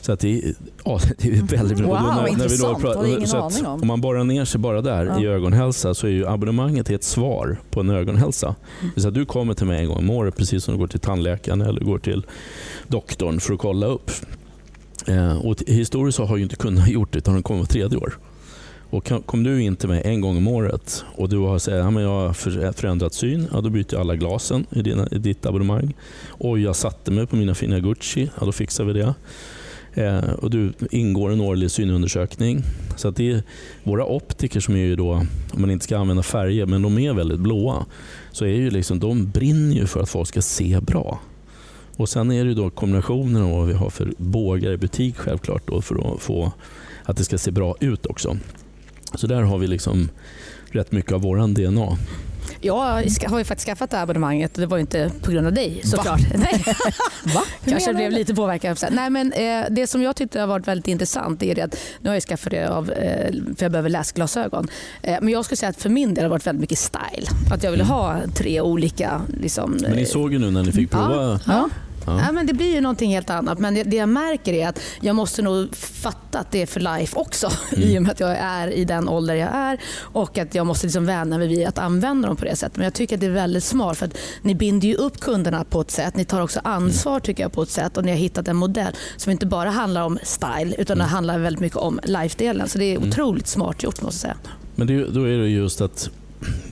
Så 0.00 0.12
att 0.12 0.20
det, 0.20 0.54
ja, 0.84 1.00
det 1.18 1.28
är 1.28 1.56
väldigt 1.56 1.78
bra. 1.78 1.86
Wow, 1.86 2.02
när, 2.02 2.38
när 2.38 2.48
vi 2.48 2.56
då 2.56 2.74
pratar, 2.74 3.26
så 3.26 3.36
att, 3.36 3.66
om. 3.66 3.86
man 3.86 4.00
borrar 4.00 4.24
ner 4.24 4.44
sig 4.44 4.60
bara 4.60 4.82
där 4.82 5.06
ja. 5.06 5.20
i 5.20 5.26
ögonhälsa 5.26 5.94
så 5.94 6.06
är 6.06 6.10
ju 6.10 6.26
abonnemanget 6.26 6.90
ett 6.90 7.04
svar 7.04 7.58
på 7.70 7.80
en 7.80 7.90
ögonhälsa. 7.90 8.54
Mm. 8.80 8.92
Så 8.96 9.08
att 9.08 9.14
du 9.14 9.24
kommer 9.24 9.54
till 9.54 9.66
mig 9.66 9.80
en 9.80 9.88
gång 9.88 9.98
om 9.98 10.10
året 10.10 10.36
precis 10.36 10.64
som 10.64 10.74
du 10.74 10.80
går 10.80 10.86
till 10.86 11.00
tandläkaren 11.00 11.60
eller 11.60 11.80
går 11.80 11.98
till 11.98 12.26
doktorn 12.88 13.40
för 13.40 13.54
att 13.54 13.58
kolla 13.60 13.86
upp. 13.86 14.10
Eh, 15.06 15.46
och 15.46 15.62
historiskt 15.66 16.18
har 16.18 16.36
ju 16.36 16.42
inte 16.42 16.56
kunnat 16.56 16.88
gjort 16.90 17.12
det 17.12 17.18
utan 17.18 17.34
de 17.34 17.42
kommer 17.42 17.60
var 17.60 17.66
tredje 17.66 17.98
år. 17.98 18.18
Och 18.90 19.12
kom 19.26 19.42
du 19.42 19.62
in 19.62 19.76
till 19.76 19.88
mig 19.88 20.02
en 20.04 20.20
gång 20.20 20.36
om 20.36 20.48
året 20.48 21.04
och 21.14 21.28
du 21.28 21.38
har 21.38 21.58
sagt 21.58 21.74
att 21.74 22.02
jag 22.02 22.08
har 22.08 22.72
förändrat 22.72 23.14
syn, 23.14 23.48
ja, 23.52 23.60
då 23.60 23.70
byter 23.70 23.86
jag 23.90 24.00
alla 24.00 24.16
glasen 24.16 24.66
i, 24.70 24.82
dina, 24.82 25.08
i 25.10 25.18
ditt 25.18 25.46
abonnemang. 25.46 25.94
Och 26.28 26.58
jag 26.58 26.76
satte 26.76 27.10
mig 27.10 27.26
på 27.26 27.36
mina 27.36 27.54
fina 27.54 27.80
Gucci, 27.80 28.30
ja, 28.40 28.46
då 28.46 28.52
fixar 28.52 28.84
vi 28.84 28.92
det. 28.92 29.14
Eh, 29.94 30.30
och 30.30 30.50
du 30.50 30.72
ingår 30.90 31.32
en 31.32 31.40
årlig 31.40 31.70
synundersökning. 31.70 32.62
Så 32.96 33.08
att 33.08 33.16
det 33.16 33.30
är 33.30 33.42
våra 33.82 34.04
optiker 34.04 34.60
som 34.60 34.74
är 34.74 34.78
ju 34.78 34.96
då, 34.96 35.12
om 35.52 35.60
man 35.60 35.70
inte 35.70 35.84
ska 35.84 35.98
använda 35.98 36.22
färger, 36.22 36.66
men 36.66 36.82
de 36.82 36.98
är 36.98 37.12
väldigt 37.12 37.40
blåa. 37.40 37.86
Så 38.32 38.44
är 38.44 38.54
ju 38.54 38.70
liksom, 38.70 38.98
de 38.98 39.30
brinner 39.30 39.76
ju 39.76 39.86
för 39.86 40.00
att 40.00 40.08
folk 40.08 40.28
ska 40.28 40.42
se 40.42 40.80
bra. 40.80 41.20
Och 42.00 42.08
Sen 42.08 42.32
är 42.32 42.44
det 42.44 42.54
då 42.54 42.70
kombinationen 42.70 43.42
av 43.42 43.50
vad 43.50 43.66
vi 43.66 43.74
har 43.74 43.90
för 43.90 44.12
bågar 44.16 44.72
i 44.72 44.76
butik 44.76 45.16
självklart 45.16 45.62
då, 45.66 45.82
för 45.82 46.14
att 46.14 46.22
få 46.22 46.52
att 47.04 47.16
det 47.16 47.24
ska 47.24 47.38
se 47.38 47.50
bra 47.50 47.76
ut 47.80 48.06
också. 48.06 48.38
Så 49.14 49.26
där 49.26 49.42
har 49.42 49.58
vi 49.58 49.66
liksom 49.66 50.08
rätt 50.70 50.92
mycket 50.92 51.12
av 51.12 51.20
våran 51.20 51.54
DNA. 51.54 51.98
Jag 52.60 52.74
har 53.26 53.38
ju 53.38 53.44
faktiskt 53.44 53.66
skaffat 53.66 53.90
det 53.90 53.96
här 53.96 54.02
abonnemanget 54.02 54.54
och 54.54 54.60
det 54.60 54.66
var 54.66 54.78
inte 54.78 55.10
på 55.22 55.30
grund 55.30 55.46
av 55.46 55.52
dig 55.52 55.80
såklart. 55.84 56.20
Va? 56.20 56.26
Nej. 56.34 56.64
Va? 57.34 57.42
Kanske 57.64 57.94
blev 57.94 58.12
lite 58.12 58.34
påverkad. 58.34 58.78
Nej, 58.90 59.10
men, 59.10 59.32
eh, 59.32 59.64
det 59.70 59.86
som 59.86 60.02
jag 60.02 60.16
tyckte 60.16 60.40
har 60.40 60.46
varit 60.46 60.68
väldigt 60.68 60.88
intressant 60.88 61.42
är 61.42 61.64
att 61.64 61.76
nu 62.00 62.08
har 62.08 62.14
jag 62.14 62.22
skaffat 62.22 62.50
det 62.50 62.68
av, 62.68 62.90
eh, 62.90 63.32
för 63.56 63.64
jag 63.64 63.72
behöver 63.72 63.88
läsglasögon. 63.88 64.68
Eh, 65.02 65.18
men 65.20 65.28
jag 65.28 65.44
skulle 65.44 65.56
säga 65.56 65.70
att 65.70 65.82
för 65.82 65.88
min 65.88 66.14
del 66.14 66.24
har 66.24 66.28
det 66.28 66.30
varit 66.30 66.46
väldigt 66.46 66.60
mycket 66.60 66.78
style. 66.78 67.26
Att 67.52 67.62
jag 67.62 67.70
ville 67.70 67.84
mm. 67.84 67.94
ha 67.94 68.20
tre 68.34 68.60
olika... 68.60 69.22
Liksom, 69.40 69.76
men 69.80 69.92
ni 69.92 70.06
såg 70.06 70.32
ju 70.32 70.38
nu 70.38 70.50
när 70.50 70.62
ni 70.62 70.72
fick 70.72 70.90
prova. 70.90 71.14
Ja, 71.14 71.38
ja. 71.46 71.68
Ja. 72.06 72.20
ja. 72.26 72.32
men 72.32 72.46
det 72.46 72.52
blir 72.52 72.74
ju 72.74 72.80
någonting 72.80 73.10
helt 73.10 73.30
annat. 73.30 73.58
Men 73.58 73.74
det, 73.74 73.82
det, 73.82 73.96
jag 73.96 74.08
märker 74.08 74.52
är 74.52 74.68
att 74.68 74.80
jag 75.00 75.16
måste 75.16 75.42
nog 75.42 75.76
fatta 75.76 76.38
att 76.38 76.50
det 76.50 76.62
är 76.62 76.66
för 76.66 76.80
life 76.80 77.18
också. 77.18 77.50
Mm. 77.70 77.88
I 77.88 77.98
och 77.98 78.02
med 78.02 78.12
att 78.12 78.20
jag 78.20 78.30
är 78.38 78.68
i 78.68 78.84
den 78.84 79.08
ålder 79.08 79.34
jag 79.34 79.48
är 79.52 79.80
och 80.00 80.38
att 80.38 80.54
jag 80.54 80.66
måste 80.66 80.86
liksom 80.86 81.06
vänja 81.06 81.38
mig 81.38 81.48
vid 81.48 81.68
att 81.68 81.78
använda 81.78 82.28
dem 82.28 82.36
på 82.36 82.44
det 82.44 82.56
sättet. 82.56 82.76
Men 82.76 82.84
jag 82.84 82.94
tycker 82.94 83.16
att 83.16 83.20
det 83.20 83.26
är 83.26 83.30
väldigt 83.30 83.64
smart 83.64 83.98
för 83.98 84.06
att 84.06 84.16
ni 84.42 84.54
binder 84.54 84.88
ju 84.88 84.94
upp 84.94 85.20
kunderna 85.20 85.64
på 85.64 85.80
ett 85.80 85.90
sätt. 85.90 86.16
Ni 86.16 86.24
tar 86.24 86.40
också 86.40 86.60
ansvar 86.64 87.12
mm. 87.12 87.20
tycker 87.20 87.42
jag 87.42 87.52
på 87.52 87.62
ett 87.62 87.70
sätt 87.70 87.96
och 87.96 88.04
ni 88.04 88.10
har 88.10 88.18
hittat 88.18 88.48
en 88.48 88.56
modell 88.56 88.92
som 89.16 89.32
inte 89.32 89.46
bara 89.46 89.70
handlar 89.70 90.02
om 90.02 90.18
style 90.22 90.74
utan 90.78 90.96
mm. 90.96 90.98
det 90.98 91.10
handlar 91.10 91.38
väldigt 91.38 91.60
mycket 91.60 91.78
om 91.78 92.00
life-delen. 92.04 92.68
Så 92.68 92.78
det 92.78 92.84
är 92.84 92.96
mm. 92.96 93.08
otroligt 93.08 93.46
smart 93.46 93.82
gjort 93.82 94.02
måste 94.02 94.28
jag 94.28 94.36
säga. 94.36 94.52
Men 94.74 94.86
det, 94.86 95.04
då 95.04 95.24
är 95.24 95.38
det 95.38 95.48
just 95.48 95.80
att 95.80 96.10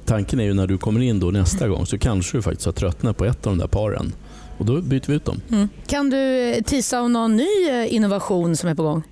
tanken 0.05 0.41
är 0.41 0.45
ju 0.45 0.55
när 0.55 0.67
du 0.67 0.79
kommer 0.79 1.01
in 1.01 1.21
då 1.21 1.31
nästa 1.31 1.69
gång 1.69 1.87
så 1.87 1.99
kanske 1.99 2.39
du 2.39 2.43
faktiskt 2.43 2.67
har 2.67 2.73
tröttnat 2.73 3.17
på 3.17 3.25
ett 3.25 3.47
av 3.47 3.53
de 3.53 3.59
där 3.59 3.67
paren. 3.67 4.13
Och 4.59 4.65
då 4.65 4.81
byter 4.81 5.07
vi 5.07 5.15
ut 5.15 5.25
dem. 5.25 5.41
Mm. 5.51 5.69
Kan 5.87 6.11
du 6.11 6.55
tisa 6.65 7.01
om 7.03 7.13
någon 7.13 7.37
ny 7.37 7.69
eh, 7.71 7.95
innovation 7.95 8.57
som 8.57 8.69
är 8.69 8.75
på 8.75 8.83
gång? 8.83 9.03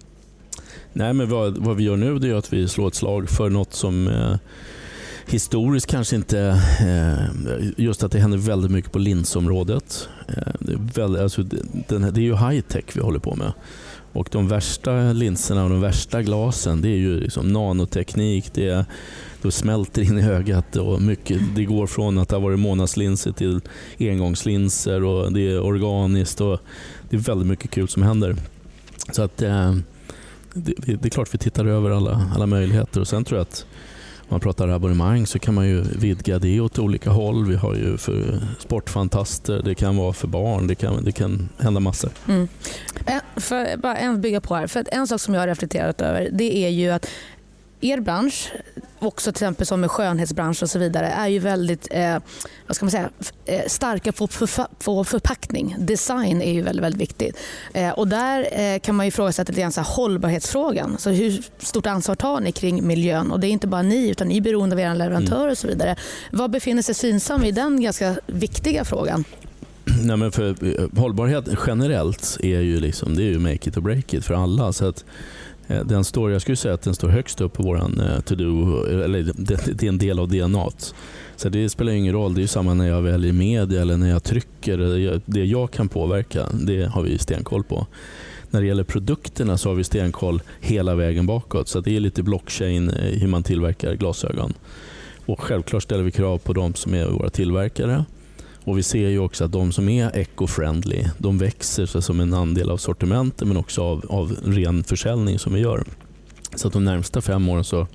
Nej, 0.93 1.13
men 1.13 1.29
vad, 1.31 1.59
vad 1.59 1.77
vi 1.77 1.85
gör 1.85 1.97
nu 1.97 2.31
är 2.31 2.35
att 2.35 2.53
vi 2.53 2.69
slår 2.69 2.89
ett 2.89 2.95
slag 2.95 3.29
för 3.29 3.51
något 3.51 3.75
som 3.75 4.09
eh, 4.09 4.37
historiskt 5.27 5.87
kanske 5.87 6.17
inte... 6.17 6.41
Eh, 6.81 7.67
just 7.77 8.03
att 8.03 8.13
det 8.13 8.19
händer 8.19 8.39
väldigt 8.39 8.71
mycket 8.71 8.93
på 8.93 8.99
linsområdet. 8.99 10.09
Eh, 10.29 10.53
det, 10.61 10.73
är 10.73 10.79
väldigt, 10.95 11.23
alltså, 11.23 11.43
det, 11.43 12.11
det 12.11 12.21
är 12.21 12.25
ju 12.25 12.37
high 12.37 12.61
tech 12.61 12.85
vi 12.93 13.01
håller 13.01 13.19
på 13.19 13.35
med. 13.35 13.53
Och 14.17 14.29
de 14.33 14.49
värsta 14.49 15.13
linserna 15.13 15.65
och 15.65 15.71
de 15.71 15.81
värsta 15.81 16.23
glasen 16.23 16.81
det 16.81 16.89
är 16.89 16.97
ju 16.97 17.21
liksom 17.21 17.49
nanoteknik, 17.49 18.55
det 18.55 18.69
är, 18.69 18.85
då 19.43 19.51
smälter 19.51 20.03
in 20.03 20.19
i 20.19 20.23
ögat 20.23 20.77
och 20.77 21.03
mycket, 21.03 21.41
det 21.55 21.65
går 21.65 21.87
från 21.87 22.19
att 22.19 22.29
det 22.29 22.37
har 22.37 22.41
varit 22.41 22.59
månadslinser 22.59 23.33
till 23.33 23.61
engångslinser 23.99 25.05
och 25.05 25.33
det 25.33 25.41
är 25.41 25.61
organiskt 25.61 26.41
och 26.41 26.61
det 27.11 27.17
är 27.17 27.21
väldigt 27.21 27.49
mycket 27.49 27.71
kul 27.71 27.89
som 27.89 28.03
händer. 28.03 28.37
Så 29.13 29.23
att 29.23 29.43
eh, 29.43 29.75
det, 30.55 30.75
det 30.85 31.05
är 31.05 31.11
klart 31.11 31.35
vi 31.35 31.39
tittar 31.39 31.67
över 31.67 31.91
alla, 31.91 32.31
alla 32.35 32.47
möjligheter 32.47 33.01
och 33.01 33.09
sen 33.09 33.25
tror 33.25 33.39
jag 33.39 33.43
att 33.43 33.67
man 34.29 34.41
pratar 34.41 34.69
abonnemang 34.69 35.27
så 35.27 35.39
kan 35.39 35.55
man 35.55 35.69
ju 35.69 35.83
vidga 35.83 36.39
det 36.39 36.61
åt 36.61 36.79
olika 36.79 37.11
håll. 37.11 37.47
Vi 37.49 37.57
har 37.57 37.75
ju 37.75 37.97
för 37.97 38.41
sportfantaster, 38.59 39.63
det 39.63 39.75
kan 39.75 39.97
vara 39.97 40.13
för 40.13 40.29
barn, 40.29 40.67
det 40.67 40.75
kan, 40.75 41.05
det 41.05 41.13
kan 41.13 41.49
hända 41.59 41.81
massor. 41.81 42.11
Mm. 42.29 42.49
Eh, 43.07 43.21
för, 43.37 43.77
bara 43.77 43.97
en 43.97 44.21
bygga 44.21 44.41
på 44.41 44.55
här. 44.55 44.67
För 44.67 44.85
en 44.93 45.07
sak 45.07 45.21
som 45.21 45.35
jag 45.35 45.41
har 45.41 45.49
reflekterat 45.49 46.01
över 46.01 46.29
det 46.33 46.57
är 46.57 46.69
ju 46.69 46.91
att 46.91 47.09
er 47.81 48.01
bransch, 48.01 48.53
också 48.99 49.33
till 49.33 49.37
exempel 49.37 49.67
som 49.67 49.81
med 49.81 49.91
skönhetsbransch 49.91 50.63
och 50.63 50.71
så 50.71 50.79
vidare, 50.79 51.07
är 51.07 51.29
ju 51.29 51.39
väldigt 51.39 51.89
eh, 51.91 52.19
vad 52.67 52.77
ska 52.77 52.85
man 52.85 52.91
säga, 52.91 53.11
eh, 53.45 53.63
starka 53.67 54.13
på, 54.13 54.27
för, 54.27 54.85
på 54.85 55.05
förpackning. 55.05 55.77
Design 55.79 56.43
är 56.43 56.53
ju 56.53 56.63
väldigt, 56.63 56.85
väldigt 56.85 57.01
viktigt. 57.01 57.39
Eh, 57.75 57.91
och 57.91 58.09
där 58.09 58.49
eh, 58.53 58.79
kan 58.79 58.95
man 58.95 59.07
ju 59.07 59.09
ifrågasätta 59.09 59.51
lite 59.51 59.61
grann 59.61 59.73
så 59.73 59.81
här, 59.81 59.89
hållbarhetsfrågan. 59.89 60.97
Så 60.99 61.11
hur 61.11 61.43
stort 61.59 61.87
ansvar 61.87 62.15
tar 62.15 62.41
ni 62.41 62.53
kring 62.53 62.87
miljön? 62.87 63.31
Och 63.31 63.41
det 63.41 63.47
är 63.47 63.51
inte 63.51 63.67
bara 63.67 63.83
ni, 63.83 64.11
utan 64.11 64.29
ni 64.29 64.37
är 64.37 64.41
beroende 64.41 64.77
av 64.77 64.81
era 64.81 64.95
leverantörer 64.95 65.41
mm. 65.41 65.53
och 65.53 65.59
så 65.59 65.69
vidare. 65.69 65.97
Vad 66.31 66.51
befinner 66.51 66.83
sig 66.83 66.95
Synsam 66.95 67.45
i 67.45 67.51
den 67.51 67.81
ganska 67.81 68.17
viktiga 68.27 68.85
frågan? 68.85 69.25
Nej, 70.03 70.17
men 70.17 70.33
för, 70.33 70.49
eh, 70.49 71.01
hållbarhet 71.01 71.49
generellt 71.67 72.37
är 72.41 72.61
ju, 72.61 72.81
liksom, 72.81 73.17
det 73.17 73.23
är 73.23 73.31
ju 73.31 73.39
make 73.39 73.69
it 73.69 73.77
or 73.77 73.81
break 73.81 74.15
it 74.15 74.25
för 74.25 74.35
alla. 74.35 74.73
Så 74.73 74.89
att, 74.89 75.05
Eh, 75.67 75.85
den 75.85 76.05
står, 76.05 76.33
jag 76.33 76.43
skulle 76.43 76.57
säga 76.57 76.75
att 76.75 76.83
den 76.83 76.95
står 76.95 77.09
högst 77.09 77.41
upp 77.41 77.53
på 77.53 77.63
vår 77.63 77.77
eh, 77.77 78.21
to-do, 78.21 78.85
eller 79.05 79.33
det, 79.75 79.83
är 79.83 79.89
en 79.89 79.99
del 79.99 80.19
av 80.19 80.29
DNA. 80.29 80.67
Så 81.37 81.49
det 81.49 81.69
spelar 81.69 81.93
ingen 81.93 82.13
roll, 82.13 82.35
det 82.35 82.43
är 82.43 82.47
samma 82.47 82.75
när 82.75 82.89
jag 82.89 83.03
väljer 83.03 83.33
media 83.33 83.81
eller 83.81 83.97
när 83.97 84.11
jag 84.11 84.25
trycker. 84.25 85.07
Eh, 85.13 85.21
det 85.25 85.45
jag 85.45 85.71
kan 85.71 85.89
påverka, 85.89 86.47
det 86.53 86.87
har 86.87 87.03
vi 87.03 87.19
stenkoll 87.19 87.65
på. 87.65 87.87
När 88.51 88.61
det 88.61 88.67
gäller 88.67 88.85
produkterna 88.85 89.59
så 89.59 89.69
har 89.69 89.75
vi 89.75 89.85
stenkoll 89.85 90.43
hela 90.61 90.95
vägen 90.95 91.27
bakåt. 91.27 91.69
Så 91.69 91.81
det 91.81 91.97
är 91.97 92.01
lite 92.01 92.23
blockchain 92.23 92.91
hur 92.91 93.29
man 93.29 93.43
tillverkar 93.43 93.95
glasögon. 93.95 94.55
Och 95.27 95.41
självklart 95.41 95.83
ställer 95.83 96.03
vi 96.03 96.11
krav 96.11 96.39
på 96.39 96.53
de 96.53 96.75
som 96.75 96.95
är 96.95 97.07
våra 97.07 97.31
tillverkare. 97.31 98.05
Och 98.67 98.79
Vi 98.79 98.83
ser 98.83 99.09
ju 99.09 99.19
också 99.19 99.45
att 99.45 99.53
de 99.53 99.73
som 99.73 99.89
är 99.89 100.17
eco-friendly, 100.17 101.09
de 101.19 101.39
växer 101.39 101.87
så 101.87 102.03
som 102.03 102.21
en 102.21 102.35
andel 102.35 102.71
av 102.71 102.77
sortimentet 102.77 103.49
men 103.49 103.57
också 103.57 103.83
av, 103.83 104.05
av 104.09 104.37
ren 104.45 104.85
försäljning 104.85 105.39
som 105.39 105.55
vi 105.55 105.61
gör. 105.61 105.85
Så 106.55 106.67
att 106.67 106.73
de 106.73 106.85
närmsta 106.85 107.21
fem 107.21 107.49
åren 107.49 107.65
så 107.65 107.87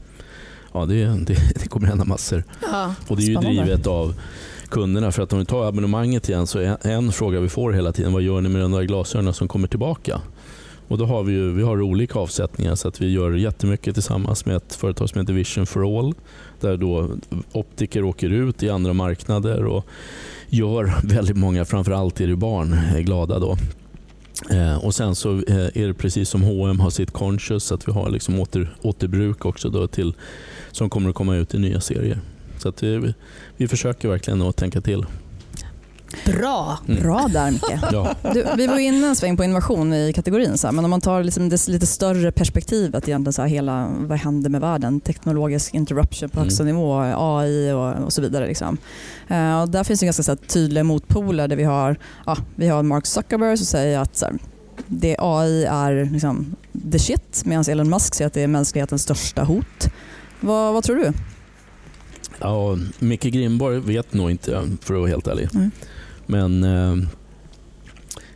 ja, 0.73 0.85
det, 0.85 1.05
det, 1.05 1.35
det 1.55 1.67
kommer 1.69 1.87
hända 1.87 2.05
massor. 2.05 2.43
Ja, 2.71 2.93
och 3.07 3.17
Det 3.17 3.23
är 3.23 3.27
ju 3.27 3.35
drivet 3.35 3.87
av 3.87 4.15
kunderna. 4.69 5.11
För 5.11 5.23
att 5.23 5.33
om 5.33 5.39
vi 5.39 5.45
tar 5.45 5.65
abonnemanget 5.65 6.29
igen 6.29 6.47
så 6.47 6.59
är 6.59 6.77
en 6.87 7.11
fråga 7.11 7.39
vi 7.39 7.49
får 7.49 7.71
hela 7.71 7.91
tiden, 7.91 8.13
vad 8.13 8.21
gör 8.21 8.41
ni 8.41 8.49
med 8.49 8.61
de 8.61 8.71
där 8.71 8.83
glasögonen 8.83 9.33
som 9.33 9.47
kommer 9.47 9.67
tillbaka? 9.67 10.21
Och 10.91 10.97
då 10.97 11.05
har 11.05 11.23
vi, 11.23 11.33
ju, 11.33 11.51
vi 11.51 11.63
har 11.63 11.81
olika 11.81 12.19
avsättningar 12.19 12.75
så 12.75 12.87
att 12.87 13.01
vi 13.01 13.11
gör 13.11 13.31
jättemycket 13.31 13.93
tillsammans 13.93 14.45
med 14.45 14.55
ett 14.55 14.75
företag 14.75 15.09
som 15.09 15.21
heter 15.21 15.33
Vision 15.33 15.65
for 15.65 15.99
All. 15.99 16.13
Där 16.59 16.77
då 16.77 17.09
optiker 17.51 18.03
åker 18.03 18.29
ut 18.29 18.63
i 18.63 18.69
andra 18.69 18.93
marknader 18.93 19.65
och 19.65 19.85
gör 20.49 20.93
väldigt 21.03 21.37
många, 21.37 21.65
framförallt 21.65 22.21
är 22.21 22.27
det 22.27 22.35
barn, 22.35 22.73
eh, 22.73 22.99
glada. 22.99 23.39
då. 23.39 23.57
Eh, 24.49 24.85
och 24.85 24.95
Sen 24.95 25.15
så 25.15 25.37
eh, 25.37 25.55
är 25.57 25.87
det 25.87 25.93
precis 25.93 26.29
som 26.29 26.43
H&M 26.43 26.79
har 26.79 26.89
sitt 26.89 27.11
conscious, 27.11 27.71
att 27.71 27.87
vi 27.87 27.91
har 27.91 28.09
liksom 28.09 28.39
åter, 28.39 28.75
återbruk 28.81 29.45
också 29.45 29.69
då 29.69 29.87
till, 29.87 30.13
som 30.71 30.89
kommer 30.89 31.09
att 31.09 31.15
komma 31.15 31.35
ut 31.35 31.53
i 31.53 31.59
nya 31.59 31.81
serier. 31.81 32.19
Så 32.57 32.69
att 32.69 32.83
eh, 32.83 32.89
vi, 32.89 33.13
vi 33.57 33.67
försöker 33.67 34.09
verkligen 34.09 34.41
att 34.41 34.55
tänka 34.55 34.81
till. 34.81 35.05
Bra! 36.25 36.77
Mm. 36.87 37.03
Bra 37.03 37.27
där 37.33 37.51
Micke. 37.51 37.79
ja. 37.91 38.15
du, 38.33 38.45
vi 38.57 38.67
var 38.67 38.79
inne 38.79 39.07
en 39.07 39.15
sväng 39.15 39.37
på 39.37 39.43
innovation 39.43 39.93
i 39.93 40.13
kategorin, 40.13 40.57
så 40.57 40.67
här, 40.67 40.71
men 40.71 40.85
om 40.85 40.91
man 40.91 41.01
tar 41.01 41.23
liksom 41.23 41.49
det 41.49 41.67
lite 41.67 41.85
större 41.85 42.31
perspektivet, 42.31 43.07
egentligen, 43.07 43.33
så 43.33 43.41
här, 43.41 43.49
hela, 43.49 43.87
vad 43.99 44.17
händer 44.17 44.49
med 44.49 44.61
världen? 44.61 44.99
Teknologisk 44.99 45.73
interruption 45.73 46.29
på 46.29 46.39
högsta 46.39 46.63
mm. 46.63 46.75
nivå, 46.75 46.99
AI 47.17 47.71
och, 47.71 48.05
och 48.05 48.13
så 48.13 48.21
vidare. 48.21 48.47
Liksom. 48.47 48.77
Uh, 49.31 49.61
och 49.61 49.69
där 49.69 49.83
finns 49.83 49.99
det 49.99 50.05
ganska 50.05 50.23
så 50.23 50.31
här, 50.31 50.39
tydliga 50.47 50.83
motpoler 50.83 51.47
där 51.47 51.55
vi 51.55 51.63
har, 51.63 51.95
ja, 52.25 52.37
vi 52.55 52.67
har 52.67 52.83
Mark 52.83 53.05
Zuckerberg 53.05 53.57
som 53.57 53.65
säger 53.65 53.99
att 53.99 54.17
så 54.17 54.25
här, 54.25 54.35
det 54.87 55.15
AI 55.19 55.65
är 55.65 56.09
liksom, 56.11 56.55
the 56.91 56.99
shit 56.99 57.41
medan 57.45 57.63
Elon 57.69 57.89
Musk 57.89 58.15
säger 58.15 58.27
att 58.27 58.33
det 58.33 58.41
är 58.41 58.47
mänsklighetens 58.47 59.01
största 59.01 59.43
hot. 59.43 59.89
Vad, 60.39 60.73
vad 60.73 60.83
tror 60.83 60.95
du? 60.95 61.13
Ja, 62.41 62.77
Micke 62.99 63.23
Grimborg 63.23 63.79
vet 63.79 64.13
nog 64.13 64.31
inte 64.31 64.51
för 64.81 64.93
att 64.93 64.99
vara 64.99 65.09
helt 65.09 65.27
ärlig. 65.27 65.49
Mm. 65.53 65.71
Men 66.25 66.63
eh, 66.63 67.07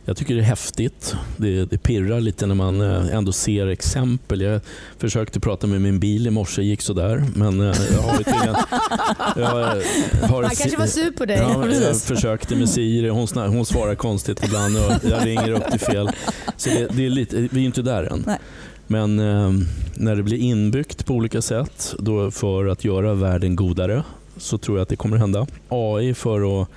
jag 0.08 0.16
tycker 0.16 0.34
det 0.34 0.40
är 0.40 0.44
häftigt. 0.44 1.16
Det, 1.36 1.64
det 1.64 1.78
pirrar 1.78 2.20
lite 2.20 2.46
när 2.46 2.54
man 2.54 2.80
eh, 2.80 3.14
ändå 3.14 3.32
ser 3.32 3.66
exempel. 3.66 4.40
Jag 4.40 4.60
försökte 4.98 5.40
prata 5.40 5.66
med 5.66 5.80
min 5.80 6.00
bil 6.00 6.26
i 6.26 6.30
morse, 6.30 6.62
gick 6.62 6.82
sådär. 6.82 7.24
Men 7.34 7.60
eh, 7.60 7.76
jag 7.92 8.02
har 8.02 8.16
tydligen... 8.16 8.56
Jag 9.36 9.46
har, 9.46 10.42
Han 10.42 10.56
kanske 10.56 10.76
var 10.76 10.86
sur 10.86 11.10
på 11.10 11.24
dig. 11.24 11.36
Ja, 11.36 11.66
jag 11.68 12.00
försökte 12.00 12.56
med 12.56 12.68
Siri, 12.68 13.08
hon, 13.08 13.26
hon 13.34 13.66
svarar 13.66 13.94
konstigt 13.94 14.44
ibland 14.44 14.76
och 14.76 14.92
jag 15.10 15.26
ringer 15.26 15.50
upp 15.50 15.70
till 15.70 15.80
fel. 15.80 16.10
Så 16.56 16.68
det, 16.68 16.88
det 16.92 17.06
är 17.06 17.10
lite, 17.10 17.48
vi 17.50 17.60
är 17.60 17.66
inte 17.66 17.82
där 17.82 18.12
än. 18.12 18.24
Nej. 18.26 18.38
Men 18.86 19.18
eh, 19.18 19.52
när 19.94 20.16
det 20.16 20.22
blir 20.22 20.38
inbyggt 20.38 21.06
på 21.06 21.14
olika 21.14 21.42
sätt 21.42 21.94
då 21.98 22.30
för 22.30 22.66
att 22.66 22.84
göra 22.84 23.14
världen 23.14 23.56
godare 23.56 24.02
så 24.36 24.58
tror 24.58 24.78
jag 24.78 24.82
att 24.82 24.88
det 24.88 24.96
kommer 24.96 25.16
att 25.16 25.20
hända. 25.20 25.46
AI 25.68 26.14
för 26.14 26.62
att 26.62 26.68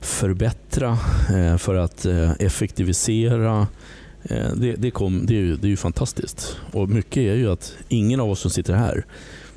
förbättra, 0.00 0.98
eh, 1.34 1.56
för 1.56 1.74
att 1.74 2.06
eh, 2.06 2.32
effektivisera. 2.32 3.66
Eh, 4.22 4.50
det, 4.56 4.74
det, 4.74 4.90
kom, 4.90 5.26
det, 5.26 5.34
är 5.34 5.40
ju, 5.40 5.56
det 5.56 5.66
är 5.66 5.70
ju 5.70 5.76
fantastiskt. 5.76 6.56
Och 6.72 6.88
Mycket 6.88 7.16
är 7.16 7.34
ju 7.34 7.50
att 7.50 7.76
ingen 7.88 8.20
av 8.20 8.30
oss 8.30 8.40
som 8.40 8.50
sitter 8.50 8.74
här 8.74 9.04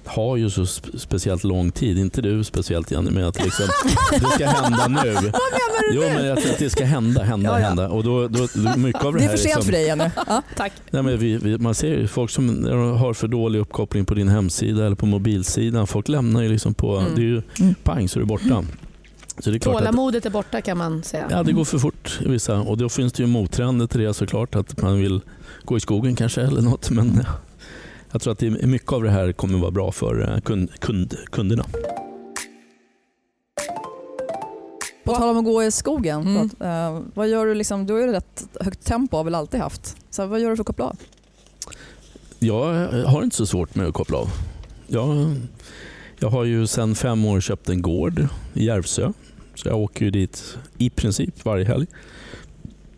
har 0.08 0.38
ju 0.38 0.50
så 0.50 0.66
speciellt 0.98 1.44
lång 1.44 1.72
tid, 1.72 1.98
inte 1.98 2.22
du 2.22 2.44
speciellt 2.44 2.92
Jenny, 2.92 3.12
men 3.12 3.24
att 3.24 3.44
liksom, 3.44 3.66
det 4.12 4.26
ska 4.26 4.48
hända 4.48 4.88
nu. 4.88 5.14
Vad 5.14 5.24
menar 5.24 5.92
du 5.92 5.96
jo, 5.96 6.02
men 6.02 6.26
jag 6.26 6.38
att 6.38 6.60
det 6.60 6.70
ska 6.70 6.86
hända, 6.86 7.24
hända, 7.24 7.50
ja, 7.50 7.60
ja. 7.60 7.68
hända. 7.68 7.90
Och 7.90 8.04
då, 8.04 8.28
då, 8.28 8.48
mycket 8.78 9.04
av 9.04 9.14
det, 9.14 9.20
det 9.20 9.26
är 9.26 9.30
för 9.30 9.38
sent 9.38 9.64
för 9.64 9.72
dig 9.72 9.86
Jenny. 9.86 10.04
Ja, 10.28 10.42
tack. 10.56 10.74
Nej, 10.90 11.04
men 11.04 11.18
vi, 11.18 11.38
vi, 11.38 11.58
man 11.58 11.76
ser 11.76 11.88
ju 11.88 12.08
folk 12.08 12.32
som 12.32 12.66
har 13.00 13.14
för 13.14 13.28
dålig 13.28 13.60
uppkoppling 13.60 14.06
på 14.06 14.14
din 14.14 14.28
hemsida 14.28 14.86
eller 14.86 14.96
på 14.96 15.06
mobilsidan. 15.06 15.88
Folk 15.88 16.08
lämnar 16.08 16.42
ju 16.42 16.50
liksom 16.50 16.74
på, 16.74 16.98
mm. 16.98 17.16
det 17.16 17.22
är 17.22 17.26
ju 17.26 17.42
mm. 17.60 17.76
pang 17.84 18.10
så 18.10 18.20
är 18.20 18.22
du 18.22 18.26
borta. 18.26 18.64
Så 19.40 19.50
det 19.50 19.58
är 19.58 19.60
Tålamodet 19.60 20.26
är 20.26 20.30
borta 20.30 20.62
kan 20.62 20.78
man 20.78 21.04
säga. 21.04 21.28
Ja, 21.32 21.44
det 21.44 21.52
går 21.52 21.66
för 21.66 21.78
fort 21.78 22.20
i 22.26 22.30
vissa. 22.30 22.60
Och 22.60 22.78
då 22.78 22.90
finns 22.90 23.14
det 23.14 23.24
ju 23.24 23.28
mottrender 23.28 23.88
till 23.88 24.00
det 24.00 24.14
såklart. 24.14 24.56
Att 24.56 24.82
man 24.82 25.00
vill 25.00 25.22
gå 25.66 25.78
i 25.78 25.80
skogen 25.80 26.16
kanske 26.16 26.42
eller 26.42 26.62
något. 26.62 26.90
Men 26.90 27.26
jag 28.26 28.38
tror 28.38 28.52
att 28.58 28.64
mycket 28.64 28.94
av 28.94 29.04
det 29.04 29.10
här 29.10 29.32
kommer 29.32 29.60
vara 29.60 29.72
bra 29.72 29.92
för 29.92 30.34
eh, 30.34 30.40
kund, 30.40 30.80
kund, 30.80 31.16
kunderna. 31.32 31.66
På 35.04 35.16
tal 35.16 35.30
om 35.30 35.38
att 35.38 35.46
gå 35.46 35.64
i 35.64 35.72
skogen, 35.72 36.22
mm. 36.22 36.50
för 36.50 36.96
uh, 36.96 37.02
vad 37.14 37.30
gör 37.30 37.46
du 37.46 37.56
liksom, 37.56 37.86
du 37.86 37.94
har 37.94 38.00
ju 38.00 38.08
rätt 38.08 38.48
högt 38.60 38.86
tempo 38.86 39.18
har 39.18 39.24
väl 39.24 39.36
alltid 39.36 39.60
haft. 39.60 39.98
Så 40.10 40.26
vad 40.26 40.40
gör 40.40 40.50
du 40.50 40.56
för 40.56 40.62
att 40.62 40.68
koppla 40.68 40.86
av? 40.86 40.98
Jag 42.40 42.88
har 43.06 43.24
inte 43.24 43.36
så 43.36 43.46
svårt 43.46 43.76
med 43.76 43.88
att 43.88 43.94
koppla 43.94 44.18
av. 44.18 44.28
Jag, 44.88 45.36
jag 46.20 46.30
har 46.30 46.44
ju 46.44 46.68
sedan 46.68 46.96
fem 46.96 47.26
år 47.26 47.42
köpt 47.42 47.70
en 47.70 47.82
gård 47.82 48.28
i 48.54 48.66
Järvsö. 48.66 49.12
Så 49.56 49.68
jag 49.68 49.78
åker 49.78 50.06
ju 50.06 50.12
dit 50.12 50.58
i 50.78 50.90
princip 50.90 51.46
varje 51.46 51.66
helg. 51.66 51.88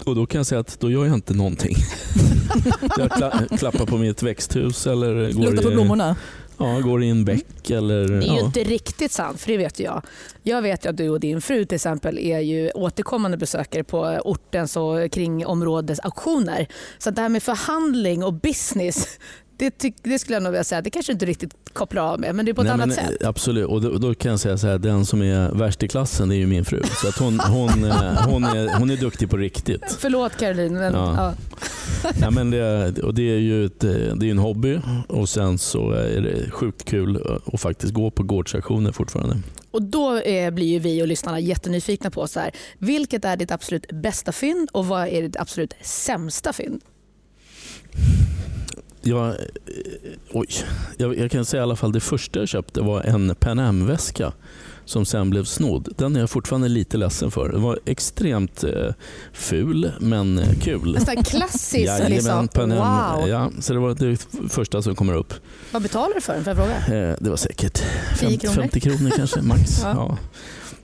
Och 0.03 0.15
då 0.15 0.25
kan 0.25 0.39
jag 0.39 0.45
säga 0.45 0.61
att 0.61 0.79
då 0.79 0.91
gör 0.91 1.05
jag 1.05 1.13
inte 1.13 1.33
någonting. 1.33 1.75
jag 2.97 3.59
klappar 3.59 3.85
på 3.85 3.97
mitt 3.97 4.23
växthus 4.23 4.87
eller 4.87 5.33
går 5.33 5.41
Luktar 5.41 5.63
på 5.63 5.69
blommorna? 5.69 6.15
Ja, 6.59 6.79
går 6.79 7.03
i 7.03 7.09
en 7.09 7.25
bäck 7.25 7.69
eller... 7.69 8.07
Det 8.07 8.25
är 8.25 8.31
ju 8.31 8.37
ja. 8.37 8.45
inte 8.45 8.63
riktigt 8.63 9.11
sant, 9.11 9.41
för 9.41 9.51
det 9.51 9.57
vet 9.57 9.79
jag. 9.79 10.01
Jag 10.43 10.61
vet 10.61 10.85
att 10.85 10.97
du 10.97 11.09
och 11.09 11.19
din 11.19 11.41
fru 11.41 11.65
till 11.65 11.75
exempel 11.75 12.19
är 12.19 12.39
ju 12.39 12.71
återkommande 12.71 13.37
besökare 13.37 13.83
på 13.83 13.99
ortens 14.25 14.77
och 14.77 15.11
kring 15.11 15.45
områdes 15.45 15.99
auktioner. 15.99 16.67
Så 16.97 17.11
det 17.11 17.21
här 17.21 17.29
med 17.29 17.43
förhandling 17.43 18.23
och 18.23 18.33
business, 18.33 19.07
det, 19.59 19.93
det, 20.03 20.19
skulle 20.19 20.35
jag 20.35 20.43
nog 20.43 20.51
vilja 20.51 20.63
säga, 20.63 20.81
det 20.81 20.89
kanske 20.89 21.11
inte 21.11 21.25
riktigt 21.25 21.53
kopplar 21.73 22.03
av 22.03 22.19
med, 22.19 22.35
men 22.35 22.45
det 22.45 22.51
är 22.51 22.53
på 22.53 22.61
ett 22.61 22.65
Nej, 22.65 22.73
annat 22.73 22.87
men, 22.87 22.95
sätt. 22.95 23.23
Absolut, 23.23 23.67
och 23.67 23.81
då, 23.81 23.97
då, 23.97 24.15
kan 24.15 24.31
jag 24.31 24.39
säga 24.39 24.57
så 24.57 24.67
här, 24.67 24.77
den 24.77 25.05
som 25.05 25.21
är 25.21 25.51
värst 25.51 25.83
i 25.83 25.87
klassen 25.87 26.31
är 26.31 26.35
ju 26.35 26.47
min 26.47 26.65
fru. 26.65 26.81
Så 27.01 27.07
att 27.07 27.17
hon, 27.17 27.39
hon, 27.39 27.83
eh, 27.83 28.27
hon, 28.27 28.43
är, 28.43 28.79
hon 28.79 28.89
är 28.89 28.97
duktig 28.97 29.29
på 29.29 29.37
riktigt. 29.37 29.97
Förlåt 29.99 30.37
Caroline. 30.37 30.73
Men, 30.73 30.93
ja. 30.93 31.15
Ja. 31.17 31.33
ja 32.21 32.31
men 32.31 32.51
det, 32.51 32.99
och 32.99 33.13
det 33.13 33.21
är 33.21 33.39
ju 33.39 33.65
ett, 33.65 33.79
det 33.79 34.27
är 34.27 34.31
en 34.31 34.37
hobby 34.37 34.79
och 35.07 35.29
sen 35.29 35.57
så 35.57 35.91
är 35.91 36.21
det 36.21 36.51
sjukt 36.51 36.85
kul 36.85 37.39
att 37.53 37.61
faktiskt 37.61 37.93
gå 37.93 38.11
på 38.11 38.23
gårdsaktioner 38.23 38.91
fortfarande. 38.91 39.37
Och 39.71 39.81
Då 39.81 40.17
eh, 40.17 40.51
blir 40.51 40.67
ju 40.67 40.79
vi 40.79 41.03
och 41.03 41.07
lyssnarna 41.07 41.39
jättenyfikna 41.39 42.11
på 42.11 42.27
så 42.27 42.39
här, 42.39 42.51
vilket 42.77 43.25
är 43.25 43.37
ditt 43.37 43.51
absolut 43.51 43.91
bästa 43.91 44.31
fynd 44.31 44.69
och 44.71 44.85
vad 44.85 45.07
är 45.07 45.21
ditt 45.21 45.37
absolut 45.39 45.73
sämsta 45.81 46.53
fynd? 46.53 46.81
Jag, 49.01 49.27
eh, 49.27 49.33
oj. 50.31 50.47
Jag, 50.97 51.17
jag 51.17 51.31
kan 51.31 51.45
säga 51.45 51.61
i 51.61 51.63
alla 51.63 51.75
fall 51.75 51.91
det 51.91 51.99
första 51.99 52.39
jag 52.39 52.47
köpte 52.47 52.81
var 52.81 53.01
en 53.01 53.35
Pan 53.35 53.59
Am-väska 53.59 54.33
som 54.89 55.05
sen 55.05 55.29
blev 55.29 55.43
snodd. 55.43 55.89
Den 55.97 56.15
är 56.15 56.19
jag 56.19 56.29
fortfarande 56.29 56.67
lite 56.67 56.97
ledsen 56.97 57.31
för. 57.31 57.49
Den 57.49 57.61
var 57.61 57.79
extremt 57.85 58.63
eh, 58.63 58.93
ful 59.33 59.91
men 59.99 60.39
eh, 60.39 60.59
kul. 60.61 60.97
Här 61.07 61.23
klassisk 61.23 61.91
liksom. 62.09 62.47
Pan 62.47 62.71
Am. 62.71 63.17
Wow. 63.19 63.29
Ja, 63.29 63.51
så 63.59 63.73
det 63.73 63.79
var 63.79 63.95
det 63.95 64.27
första 64.49 64.81
som 64.81 64.95
kommer 64.95 65.13
upp. 65.13 65.33
Vad 65.71 65.81
betalar 65.81 66.15
du 66.15 66.21
för 66.21 66.33
den? 66.33 66.43
Jag 66.45 66.57
fråga? 66.57 67.09
Eh, 67.09 67.15
det 67.19 67.29
var 67.29 67.37
säkert 67.37 67.83
10 68.19 68.29
50 68.29 68.37
kronor? 68.37 68.55
50 68.55 68.79
kronor 68.79 69.11
kanske 69.15 69.41
max. 69.41 69.81
Ja. 69.83 69.93
ja. 69.95 70.17